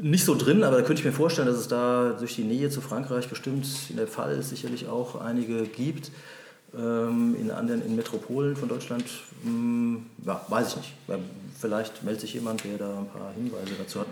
[0.00, 2.70] nicht so drin, aber da könnte ich mir vorstellen, dass es da durch die Nähe
[2.70, 6.10] zu Frankreich bestimmt in der Fall sicherlich auch einige gibt.
[6.76, 9.04] Ähm, in anderen in Metropolen von Deutschland,
[9.42, 10.94] hm, ja, weiß ich nicht.
[11.58, 14.06] Vielleicht meldet sich jemand, der da ein paar Hinweise dazu hat.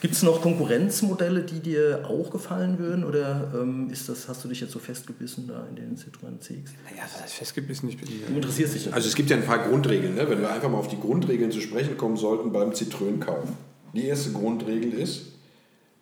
[0.00, 3.02] Gibt es noch Konkurrenzmodelle, die dir auch gefallen würden?
[3.02, 6.72] Oder ähm, ist das, hast du dich jetzt so festgebissen da in den Citroën CX?
[6.84, 7.88] Naja, was heißt festgebissen?
[7.88, 8.92] Ich bin, du interessierst dich.
[8.92, 10.28] Also es gibt ja ein paar Grundregeln, ne?
[10.28, 13.48] wenn wir einfach mal auf die Grundregeln zu sprechen kommen sollten beim Citroën-Kauf.
[13.96, 15.22] Die erste Grundregel ist,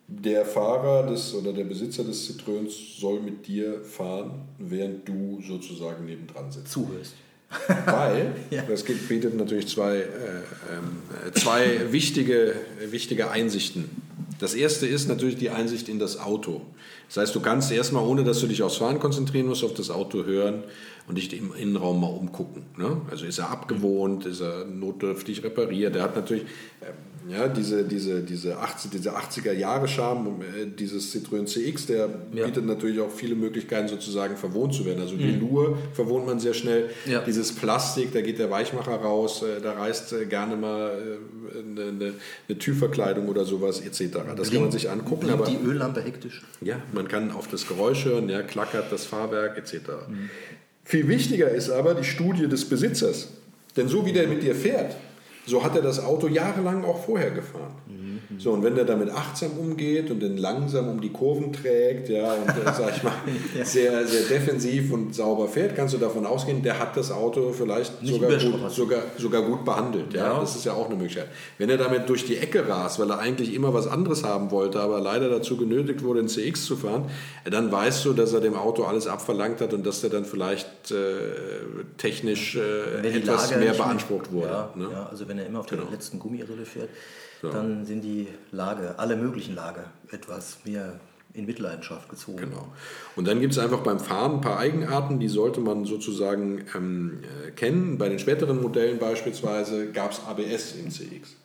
[0.07, 6.05] der Fahrer des, oder der Besitzer des Citroëns soll mit dir fahren, während du sozusagen
[6.05, 6.71] nebendran sitzt.
[6.71, 7.13] Zuhörst.
[7.85, 8.63] Weil, ja.
[8.63, 12.55] das bietet natürlich zwei, äh, äh, zwei wichtige,
[12.89, 13.89] wichtige Einsichten.
[14.39, 16.61] Das erste ist natürlich die Einsicht in das Auto.
[17.07, 19.89] Das heißt, du kannst erstmal, ohne dass du dich aufs Fahren konzentrieren musst, auf das
[19.89, 20.63] Auto hören
[21.07, 22.63] und dich im Innenraum mal umgucken.
[22.77, 23.01] Ne?
[23.09, 25.95] Also ist er abgewohnt, ist er notdürftig repariert.
[25.95, 26.43] Er hat natürlich
[26.81, 26.93] ähm,
[27.27, 32.45] ja, diese, diese, diese, 80, diese 80er-Jahre-Charme, äh, dieses Citroën CX, der ja.
[32.45, 35.01] bietet natürlich auch viele Möglichkeiten, sozusagen verwohnt zu werden.
[35.01, 35.41] Also mhm.
[35.41, 36.89] Velour verwohnt man sehr schnell.
[37.05, 37.21] Ja.
[37.21, 40.91] Dieses Plastik, da geht der Weichmacher raus, äh, da reißt äh, gerne mal
[41.53, 42.13] eine, eine,
[42.47, 44.17] eine Türverkleidung oder sowas etc.
[44.35, 45.29] Das kann man sich angucken.
[45.29, 46.43] Aber die Öllampe hektisch.
[46.61, 49.73] Ja, man kann auf das Geräusch hören, ja, klackert das Fahrwerk etc.
[50.07, 50.29] Mhm.
[50.83, 53.29] Viel wichtiger ist aber die Studie des Besitzers.
[53.75, 54.95] Denn so wie der mit dir fährt,
[55.45, 57.75] so hat er das Auto jahrelang auch vorher gefahren.
[57.87, 58.05] Mhm.
[58.37, 62.33] So, und wenn der damit achtsam umgeht und den langsam um die Kurven trägt, ja,
[62.33, 63.13] und äh, sag ich mal,
[63.57, 63.63] ja.
[63.63, 67.93] sehr, sehr defensiv und sauber fährt, kannst du davon ausgehen, der hat das Auto vielleicht
[68.03, 70.13] sogar gut, sogar, sogar gut behandelt.
[70.13, 70.33] Ja?
[70.33, 70.39] ja?
[70.39, 71.27] Das ist ja auch eine Möglichkeit.
[71.57, 74.79] Wenn er damit durch die Ecke rast, weil er eigentlich immer was anderes haben wollte,
[74.79, 77.05] aber leider dazu genötigt wurde, in CX zu fahren,
[77.49, 80.91] dann weißt du, dass er dem Auto alles abverlangt hat und dass der dann vielleicht
[80.91, 80.95] äh,
[81.97, 84.47] technisch äh, etwas mehr beansprucht wurde.
[84.47, 85.07] Ja, ne?
[85.09, 85.91] also wenn er immer auf der genau.
[85.91, 86.89] letzten Gummirille fährt,
[87.41, 87.49] ja.
[87.49, 90.99] dann sind die Lager, alle möglichen Lager, etwas mehr
[91.33, 92.37] in Mitleidenschaft gezogen.
[92.37, 92.67] Genau.
[93.15, 97.19] Und dann gibt es einfach beim Fahren ein paar Eigenarten, die sollte man sozusagen ähm,
[97.45, 97.97] äh, kennen.
[97.97, 101.35] Bei den späteren Modellen beispielsweise gab es ABS im CX.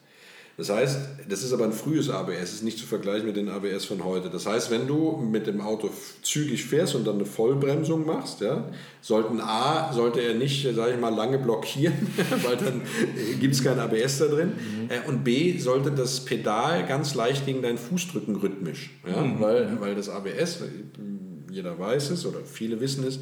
[0.61, 3.83] Das heißt, das ist aber ein frühes ABS, ist nicht zu vergleichen mit den ABS
[3.83, 4.29] von heute.
[4.29, 5.89] Das heißt, wenn du mit dem Auto
[6.21, 8.69] zügig fährst und dann eine Vollbremsung machst, ja,
[9.01, 11.95] sollten A, sollte er nicht, sage ich mal, lange blockieren,
[12.43, 12.83] weil dann
[13.39, 14.49] gibt es kein ABS da drin.
[14.49, 15.09] Mhm.
[15.09, 18.91] Und B, sollte das Pedal ganz leicht gegen deinen Fuß drücken, rhythmisch.
[19.09, 19.41] Ja, mhm.
[19.41, 20.59] weil, weil das ABS,
[21.49, 23.19] jeder weiß es oder viele wissen es,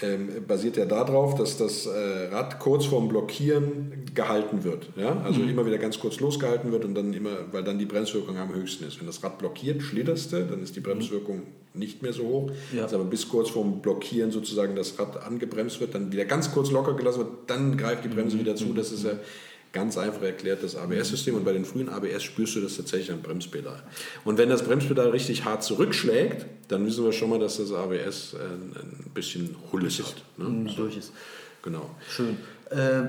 [0.00, 4.88] ähm, basiert ja darauf, dass das äh, Rad kurz vorm Blockieren gehalten wird.
[4.96, 5.20] Ja?
[5.22, 5.50] Also mhm.
[5.50, 8.84] immer wieder ganz kurz losgehalten wird und dann immer, weil dann die Bremswirkung am höchsten
[8.84, 8.98] ist.
[9.00, 11.42] Wenn das Rad blockiert, schlitterst du, dann ist die Bremswirkung
[11.74, 12.50] nicht mehr so hoch.
[12.74, 12.84] Ja.
[12.84, 16.70] Also aber bis kurz vorm Blockieren sozusagen das Rad angebremst wird, dann wieder ganz kurz
[16.70, 18.40] locker gelassen wird, dann greift die Bremse mhm.
[18.40, 18.72] wieder zu.
[18.72, 19.12] Das ist ja
[19.72, 23.22] Ganz einfach erklärt das ABS-System und bei den frühen ABS spürst du das tatsächlich am
[23.22, 23.82] Bremspedal.
[24.24, 28.34] Und wenn das Bremspedal richtig hart zurückschlägt, dann wissen wir schon mal, dass das ABS
[28.34, 30.16] ein, ein bisschen Hulles hat.
[30.36, 30.70] Ne?
[30.76, 31.12] Durch ist.
[31.62, 31.88] Genau.
[32.08, 32.36] Schön.
[32.70, 33.08] Äh,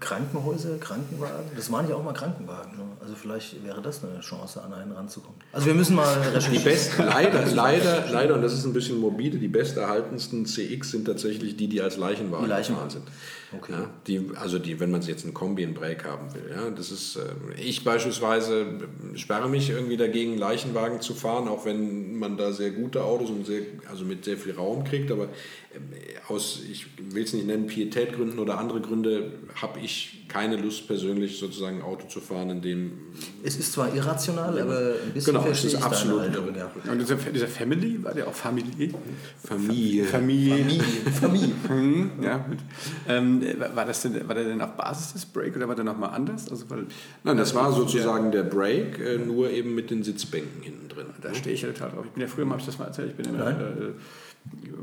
[0.00, 2.76] Krankenhäuser, Krankenwagen, das waren ja auch mal Krankenwagen.
[2.76, 2.84] Ne?
[3.00, 5.38] Also vielleicht wäre das eine Chance, an einen ranzukommen.
[5.52, 6.58] Also wir müssen mal recherchieren.
[6.58, 11.04] Die besten, leider, leider, leider, und das ist ein bisschen morbide, die besterhaltensten CX sind
[11.04, 12.90] tatsächlich die, die als Leichenwagen, Leichenwagen.
[12.90, 13.04] sind.
[13.54, 13.72] Okay.
[13.72, 16.50] Ja, die, also die, wenn man jetzt einen Kombi in Break haben will.
[16.50, 18.66] Ja, das ist, äh, ich beispielsweise
[19.14, 23.46] sperre mich irgendwie dagegen, Leichenwagen zu fahren, auch wenn man da sehr gute Autos und
[23.46, 25.10] sehr, also mit sehr viel Raum kriegt.
[25.10, 25.28] Aber äh,
[26.28, 31.38] aus, ich will es nicht nennen, Pietätgründen oder andere Gründe, habe ich keine Lust persönlich
[31.38, 32.92] sozusagen ein Auto zu fahren, in dem...
[33.42, 36.52] Es ist zwar irrational, ja, aber ein bisschen genau, es ist absolut irre.
[36.56, 36.70] Ja.
[36.90, 38.94] Und dieser, dieser Family, war der auch Familie?
[39.42, 40.04] Familie.
[40.04, 40.54] Familie.
[40.54, 40.82] Familie.
[41.20, 41.54] Familie.
[41.66, 42.10] Familie.
[42.22, 42.44] ja,
[43.08, 43.41] ähm,
[43.74, 46.50] war, das denn, war der denn auf Basis des Break oder war der nochmal anders?
[46.50, 46.86] Also, weil,
[47.24, 51.06] Nein, das war sozusagen der, der Break, äh, nur eben mit den Sitzbänken hinten drin.
[51.20, 52.04] Da stehe ich ja total drauf.
[52.06, 53.56] Ich bin ja früher, habe ich das mal erzählt, ich bin immer...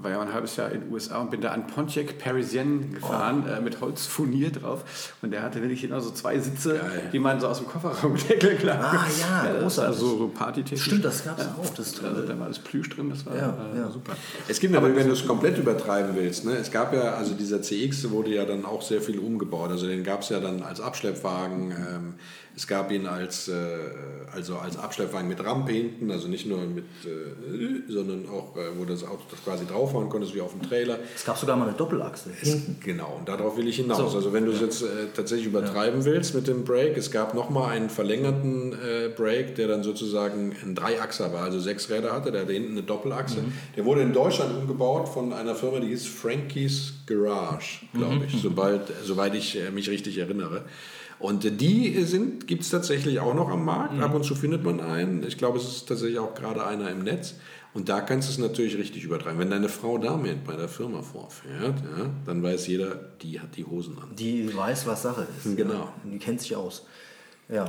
[0.01, 3.43] War ja ein halbes Jahr in den USA und bin da an Pontiac Parisienne gefahren
[3.45, 3.51] oh.
[3.51, 5.13] äh, mit Holzfurnier drauf.
[5.21, 7.09] Und der hatte wirklich genau so zwei Sitze, Geil.
[7.11, 8.93] die man so aus dem Kofferraumdeckel klar.
[8.93, 9.95] Ah ja, ja großartig.
[9.95, 10.85] Also so partytechnisch.
[10.85, 11.55] Stimmt, das gab es ja.
[11.59, 11.69] auch.
[11.75, 13.91] Das also, da war das Plüsch drin, das war ja, äh, ja.
[13.91, 14.13] super.
[14.47, 17.61] Es gibt aber, wenn du es komplett übertreiben willst, ne, es gab ja, also dieser
[17.61, 19.71] CX wurde ja dann auch sehr viel umgebaut.
[19.71, 21.71] Also den gab es ja dann als Abschleppwagen.
[21.71, 22.13] Ähm,
[22.59, 23.53] es gab ihn als, äh,
[24.33, 28.83] also als Abschleppwagen mit Rampe hinten, also nicht nur mit, äh, sondern auch, äh, wo
[28.83, 30.99] das Auto quasi drauffahren konntest, wie auf dem Trailer.
[31.15, 32.31] Es gab sogar mal eine Doppelachse.
[32.41, 34.11] Es, genau, und darauf will ich hinaus.
[34.11, 34.17] So.
[34.17, 36.05] Also wenn du es jetzt äh, tatsächlich übertreiben ja.
[36.05, 40.75] willst mit dem Brake, es gab nochmal einen verlängerten äh, Brake, der dann sozusagen ein
[40.75, 43.37] Dreiachser war, also sechs Räder hatte, der hatte hinten eine Doppelachse.
[43.37, 43.53] Mhm.
[43.77, 48.23] Der wurde in Deutschland umgebaut von einer Firma, die hieß Frankie's Garage, glaube mhm.
[48.27, 50.65] ich, sobald, soweit ich äh, mich richtig erinnere.
[51.19, 53.93] Und die sind, gibt es tatsächlich auch noch am Markt.
[53.93, 54.03] Mhm.
[54.03, 55.23] Ab und zu findet man einen.
[55.23, 57.35] Ich glaube, es ist tatsächlich auch gerade einer im Netz.
[57.73, 59.37] Und da kannst du es natürlich richtig übertreiben.
[59.37, 63.65] Wenn deine Frau damit bei der Firma vorfährt, ja, dann weiß jeder, die hat die
[63.65, 64.15] Hosen an.
[64.15, 65.55] Die weiß, was Sache ist.
[65.55, 65.73] Genau.
[65.73, 65.93] Ja.
[66.05, 66.85] Die kennt sich aus.
[67.51, 67.65] Ja.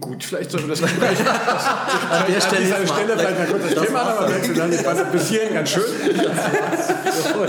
[0.00, 1.20] Gut, vielleicht sollten wir das gleich
[2.10, 4.72] an der Stelle, an Stelle vielleicht mal kurz das Thema nochmal wechseln.
[4.72, 5.84] Ich fand bis hierhin ganz schön.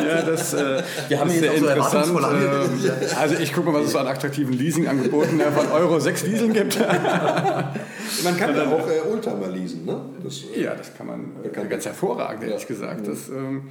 [0.06, 2.06] ja, das, äh, wir haben ist sehr interessant.
[2.08, 6.52] So also ich gucke mal, was es so an attraktiven Leasingangeboten von Euro 6 Leasing
[6.52, 6.78] gibt.
[8.24, 10.02] man kann ja auch äh, Oldtimer leasen, ne?
[10.22, 12.68] Das, äh, ja, das kann man, kann ganz hervorragend, ehrlich ja.
[12.68, 13.08] gesagt.
[13.08, 13.70] Das, ähm,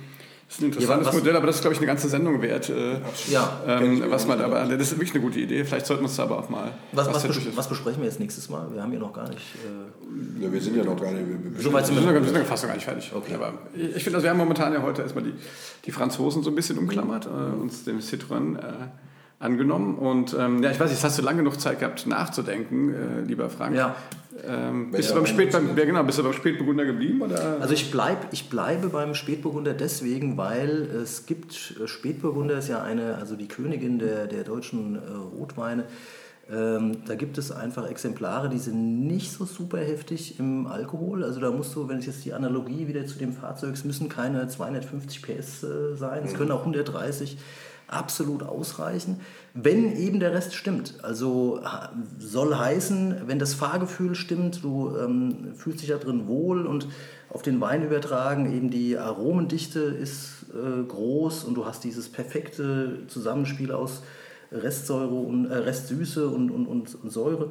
[0.50, 2.68] Das ist ein interessantes was- Modell, aber das ist, glaube ich, eine ganze Sendung wert.
[2.70, 2.96] Äh,
[3.30, 3.60] Ja.
[3.68, 5.64] ähm, was man aber, das ist wirklich eine gute Idee.
[5.64, 6.72] Vielleicht sollten wir uns da aber auch mal.
[6.90, 8.66] Was, was, bes was besprechen wir jetzt nächstes Mal?
[8.74, 9.54] Wir haben hier noch gar nicht.
[9.64, 11.24] Äh, Ja, wir sind ja noch gar nicht.
[11.28, 13.12] wir- wir- so weit sind Wir wir sind wir sind fast noch gar nicht fertig.
[13.14, 15.34] Aber ich ich finde, also wir haben momentan ja heute erstmal die,
[15.86, 17.28] die Franzosen so ein bisschen umklammert, äh,
[17.62, 18.62] uns dem Citroën äh,
[19.40, 19.96] angenommen.
[19.96, 23.50] Und ähm, ja, ich weiß nicht, hast du lange genug Zeit gehabt nachzudenken, äh, lieber
[23.50, 23.74] Frank?
[23.74, 23.96] Ja.
[24.46, 27.20] Ähm, bist, du beim Spät, beim, ja, genau, bist du beim Spätburgunder geblieben?
[27.22, 27.58] Oder?
[27.60, 32.82] Also ich, bleib, ich bleibe beim Spätburgunder deswegen, weil es gibt, äh, Spätburgunder ist ja
[32.82, 34.98] eine, also die Königin der, der deutschen äh,
[35.36, 35.84] Rotweine.
[36.50, 41.22] Ähm, da gibt es einfach Exemplare, die sind nicht so super heftig im Alkohol.
[41.24, 44.08] Also da musst du, wenn ich jetzt die Analogie wieder zu dem Fahrzeug, es müssen
[44.08, 47.38] keine 250 PS äh, sein, es können auch 130
[47.90, 49.20] absolut ausreichen,
[49.54, 50.94] wenn eben der Rest stimmt.
[51.02, 51.60] Also
[52.18, 56.88] soll heißen, wenn das Fahrgefühl stimmt, du ähm, fühlst dich da drin wohl und
[57.28, 63.06] auf den Wein übertragen, eben die Aromendichte ist äh, groß und du hast dieses perfekte
[63.08, 64.02] Zusammenspiel aus
[64.52, 67.50] Restsäure und äh, Restsüße und, und, und, und Säure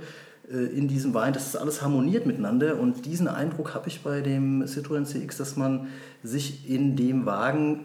[0.51, 1.33] äh, in diesem Wein.
[1.33, 5.55] Das ist alles harmoniert miteinander und diesen Eindruck habe ich bei dem Citroën CX, dass
[5.55, 5.87] man
[6.23, 7.81] sich in dem Wagen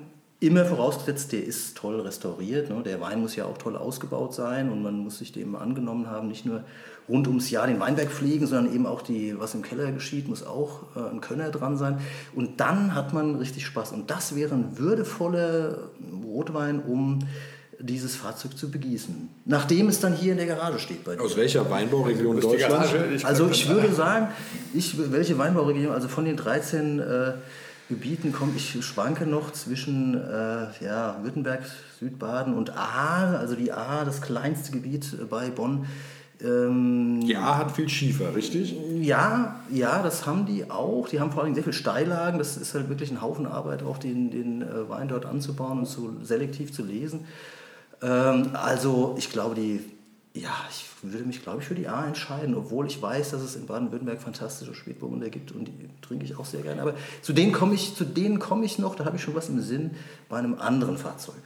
[0.47, 2.70] immer vorausgesetzt, der ist toll restauriert.
[2.70, 2.82] Ne?
[2.84, 6.28] Der Wein muss ja auch toll ausgebaut sein und man muss sich dem angenommen haben,
[6.28, 6.64] nicht nur
[7.09, 10.47] rund ums Jahr den Weinberg pflegen, sondern eben auch die, was im Keller geschieht, muss
[10.47, 11.99] auch äh, ein Könner dran sein.
[12.34, 13.92] Und dann hat man richtig Spaß.
[13.92, 15.90] Und das wäre ein würdevoller
[16.24, 17.20] Rotwein, um
[17.78, 19.28] dieses Fahrzeug zu begießen.
[19.45, 21.22] Nachdem es dann hier in der Garage steht bei dir.
[21.22, 24.28] Aus welcher Weinbauregion ich Also ich würde sagen,
[24.72, 27.32] ich, welche Weinbauregion, also von den 13 äh,
[27.89, 31.62] Gebieten komme ich schwanke noch zwischen äh, ja, Württemberg,
[32.01, 35.87] Südbaden und Ahr, also die Ahr, das kleinste Gebiet äh, bei Bonn.
[36.43, 38.74] Ähm, Die A hat viel Schiefer, richtig?
[39.01, 41.09] ja, ja, das haben die auch.
[41.09, 42.39] Die haben vor allem sehr viel Steillagen.
[42.39, 45.87] Das ist halt wirklich ein Haufen Arbeit, auch den, den äh, Wein dort anzubauen und
[45.87, 47.26] so selektiv zu lesen.
[48.03, 49.80] Ähm, also ich glaube, die,
[50.35, 53.57] ja, ich würde mich, glaube ich, für die A entscheiden, obwohl ich weiß, dass es
[53.57, 56.82] in Baden-Württemberg fantastische Spätburgunder gibt und die trinke ich auch sehr gerne.
[56.82, 59.48] Aber zu denen komme ich, zu denen komme ich noch, da habe ich schon was
[59.48, 59.92] im Sinn,
[60.28, 61.36] bei einem anderen Fahrzeug.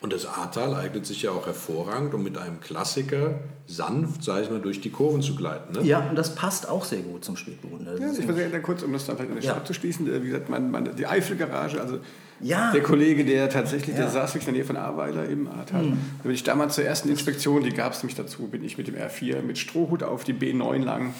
[0.00, 3.38] Und das Ahrtal eignet sich ja auch hervorragend, um mit einem Klassiker
[3.68, 5.74] sanft, sage ich mal, durch die Kurven zu gleiten.
[5.74, 5.84] Ne?
[5.84, 8.00] Ja, und das passt auch sehr gut zum Spätburgunder.
[8.00, 9.52] Ja, ich würde gerne kurz, um das dann vielleicht an der Ja.
[9.52, 12.00] Stadt zu schließen, äh, wie gesagt, mein, meine, die Eifelgarage, also
[12.42, 12.72] Ja.
[12.72, 14.10] der Kollege, der tatsächlich, der Ja.
[14.10, 15.84] saß wirklich in der Nähe von Ahrweiler im Ahrtal.
[15.84, 18.88] Da bin ich damals zur ersten Inspektion, die gab es nämlich dazu, bin ich mit
[18.88, 21.14] dem R4 mit Strohhut auf die B9 lang,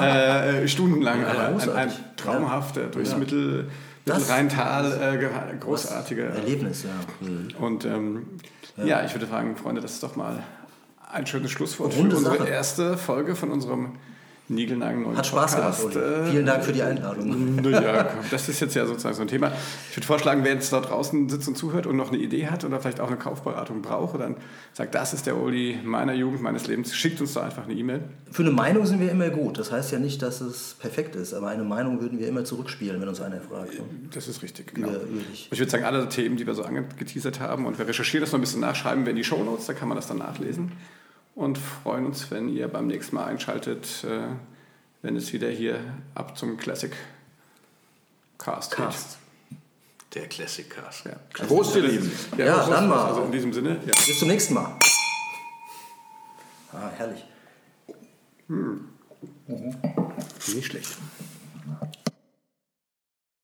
[0.00, 1.94] äh, stundenlang, Ja, aber ein, ein großartig.
[2.16, 3.18] traumhafter, durchs Ja.
[3.18, 3.68] Mittel,
[4.06, 6.24] Mittelrheintal, äh, großartiger.
[6.30, 7.58] Erlebnis, ja.
[7.58, 8.26] Und ähm,
[8.82, 9.04] ja.
[9.04, 10.42] ich würde fragen, Freunde, das ist doch mal
[11.12, 12.48] ein schönes Schlusswort Runde für unsere Sache.
[12.48, 13.92] erste Folge von unserem
[14.50, 15.96] Niegelnagen neuen Hat Spaß gemacht, Podcast.
[15.96, 16.28] Uli.
[16.28, 17.56] Äh, Vielen Dank für die Einladung.
[17.62, 19.52] naja, komm, das ist jetzt ja sozusagen so ein Thema.
[19.90, 22.64] Ich würde vorschlagen, wer jetzt da draußen sitzt und zuhört und noch eine Idee hat
[22.64, 24.36] oder vielleicht auch eine Kaufberatung braucht dann
[24.72, 28.02] sagt, das ist der Uli meiner Jugend, meines Lebens, schickt uns da einfach eine E-Mail.
[28.30, 29.58] Für eine Meinung sind wir immer gut.
[29.58, 33.00] Das heißt ja nicht, dass es perfekt ist, aber eine Meinung würden wir immer zurückspielen,
[33.00, 33.74] wenn uns einer fragt.
[33.74, 33.80] ne?
[34.12, 34.88] Das ist richtig, genau.
[34.88, 35.00] Über-.
[35.50, 38.38] Ich würde sagen, alle Themen, die wir so angeteasert haben und wir recherchieren das noch
[38.38, 40.72] ein bisschen nach, schreiben wir in die Shownotes, da kann man das dann nachlesen
[41.38, 44.26] und freuen uns, wenn ihr beim nächsten Mal einschaltet, äh,
[45.02, 45.78] wenn es wieder hier
[46.16, 46.92] ab zum Classic
[48.38, 48.84] Cast geht.
[48.84, 49.18] Cast.
[50.14, 51.04] Der Classic Cast.
[51.04, 51.12] Ja.
[51.46, 52.10] Prost, ihr Lieben.
[52.36, 53.06] Ja, Prost, dann mal.
[53.06, 53.92] Also in diesem Sinne, ja.
[54.04, 54.76] Bis zum nächsten Mal.
[56.72, 57.24] Ah, herrlich.
[60.54, 60.96] nicht schlecht.